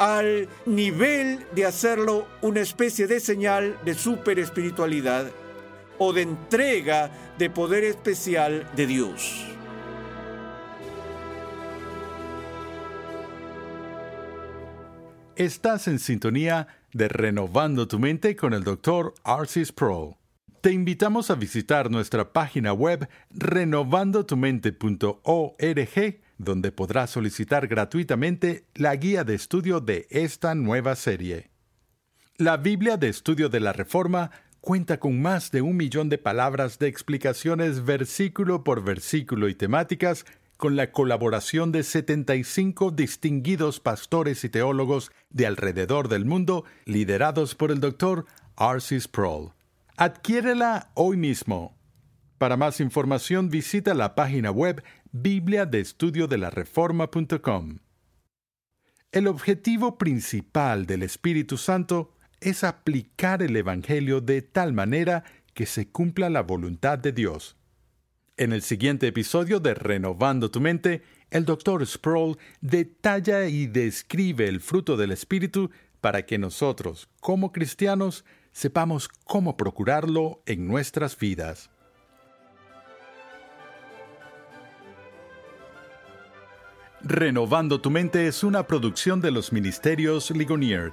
al 0.00 0.48
nivel 0.66 1.46
de 1.54 1.66
hacerlo 1.66 2.26
una 2.42 2.62
especie 2.62 3.06
de 3.06 3.20
señal 3.20 3.78
de 3.84 3.94
super 3.94 4.40
espiritualidad 4.40 5.30
o 5.98 6.12
de 6.12 6.22
entrega 6.22 7.10
de 7.38 7.50
poder 7.50 7.84
especial 7.84 8.68
de 8.74 8.86
Dios. 8.86 9.44
Estás 15.36 15.86
en 15.86 16.00
sintonía 16.00 16.66
de 16.92 17.06
Renovando 17.06 17.86
tu 17.86 18.00
Mente 18.00 18.34
con 18.34 18.54
el 18.54 18.64
Dr. 18.64 19.14
Arcis 19.22 19.70
Pro. 19.70 20.18
Te 20.60 20.72
invitamos 20.72 21.30
a 21.30 21.36
visitar 21.36 21.92
nuestra 21.92 22.32
página 22.32 22.72
web 22.72 23.08
renovandotumente.org, 23.30 26.20
donde 26.38 26.72
podrás 26.72 27.10
solicitar 27.10 27.68
gratuitamente 27.68 28.64
la 28.74 28.96
guía 28.96 29.22
de 29.22 29.36
estudio 29.36 29.78
de 29.80 30.08
esta 30.10 30.56
nueva 30.56 30.96
serie. 30.96 31.50
La 32.36 32.56
Biblia 32.56 32.96
de 32.96 33.08
Estudio 33.08 33.48
de 33.48 33.60
la 33.60 33.72
Reforma 33.72 34.32
cuenta 34.60 35.00
con 35.00 35.20
más 35.20 35.50
de 35.50 35.62
un 35.62 35.76
millón 35.76 36.08
de 36.08 36.18
palabras 36.18 36.78
de 36.78 36.88
explicaciones 36.88 37.84
versículo 37.84 38.64
por 38.64 38.84
versículo 38.84 39.48
y 39.48 39.54
temáticas 39.54 40.24
con 40.58 40.76
la 40.76 40.90
colaboración 40.90 41.70
de 41.70 41.84
75 41.84 42.90
distinguidos 42.90 43.80
pastores 43.80 44.42
y 44.42 44.48
teólogos 44.48 45.12
de 45.30 45.46
alrededor 45.46 46.08
del 46.08 46.24
mundo, 46.24 46.64
liderados 46.84 47.54
por 47.54 47.70
el 47.70 47.78
Dr. 47.80 48.24
Arcis 48.56 49.04
Sproul. 49.04 49.52
Adquiérela 49.96 50.90
hoy 50.94 51.16
mismo. 51.16 51.78
Para 52.38 52.56
más 52.56 52.80
información 52.80 53.50
visita 53.50 53.94
la 53.94 54.16
página 54.16 54.50
web 54.50 54.82
bibliadeestudiodelareforma.com. 55.12 57.78
El 59.10 59.26
objetivo 59.28 59.96
principal 59.96 60.84
del 60.86 61.02
Espíritu 61.04 61.56
Santo 61.56 62.17
es 62.40 62.64
aplicar 62.64 63.42
el 63.42 63.56
Evangelio 63.56 64.20
de 64.20 64.42
tal 64.42 64.72
manera 64.72 65.24
que 65.54 65.66
se 65.66 65.88
cumpla 65.88 66.30
la 66.30 66.42
voluntad 66.42 66.98
de 66.98 67.12
Dios. 67.12 67.56
En 68.36 68.52
el 68.52 68.62
siguiente 68.62 69.08
episodio 69.08 69.58
de 69.58 69.74
Renovando 69.74 70.50
tu 70.50 70.60
mente, 70.60 71.02
el 71.30 71.44
Dr. 71.44 71.84
Sproul 71.86 72.38
detalla 72.60 73.46
y 73.46 73.66
describe 73.66 74.48
el 74.48 74.60
fruto 74.60 74.96
del 74.96 75.10
Espíritu 75.10 75.70
para 76.00 76.24
que 76.24 76.38
nosotros, 76.38 77.08
como 77.20 77.50
cristianos, 77.50 78.24
sepamos 78.52 79.08
cómo 79.08 79.56
procurarlo 79.56 80.42
en 80.46 80.68
nuestras 80.68 81.18
vidas. 81.18 81.70
Renovando 87.00 87.80
tu 87.80 87.90
mente 87.90 88.26
es 88.26 88.42
una 88.42 88.66
producción 88.66 89.20
de 89.20 89.30
los 89.30 89.52
Ministerios 89.52 90.30
Ligonier 90.30 90.92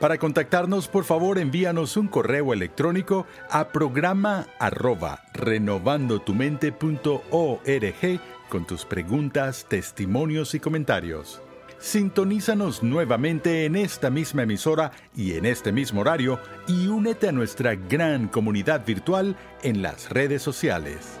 Para 0.00 0.18
contactarnos, 0.18 0.88
por 0.88 1.04
favor, 1.04 1.38
envíanos 1.38 1.96
un 1.96 2.08
correo 2.08 2.52
electrónico 2.52 3.26
a 3.48 3.68
programa 3.68 4.48
arroba 4.58 5.22
renovandotumente.org 5.32 8.20
con 8.48 8.66
tus 8.66 8.84
preguntas, 8.84 9.66
testimonios 9.68 10.54
y 10.54 10.60
comentarios. 10.60 11.40
Sintonízanos 11.78 12.82
nuevamente 12.82 13.66
en 13.66 13.76
esta 13.76 14.10
misma 14.10 14.44
emisora 14.44 14.92
y 15.14 15.34
en 15.34 15.44
este 15.44 15.70
mismo 15.70 16.00
horario 16.00 16.40
y 16.66 16.86
únete 16.86 17.28
a 17.28 17.32
nuestra 17.32 17.74
gran 17.74 18.28
comunidad 18.28 18.86
virtual 18.86 19.36
en 19.62 19.82
las 19.82 20.08
redes 20.10 20.40
sociales. 20.42 21.20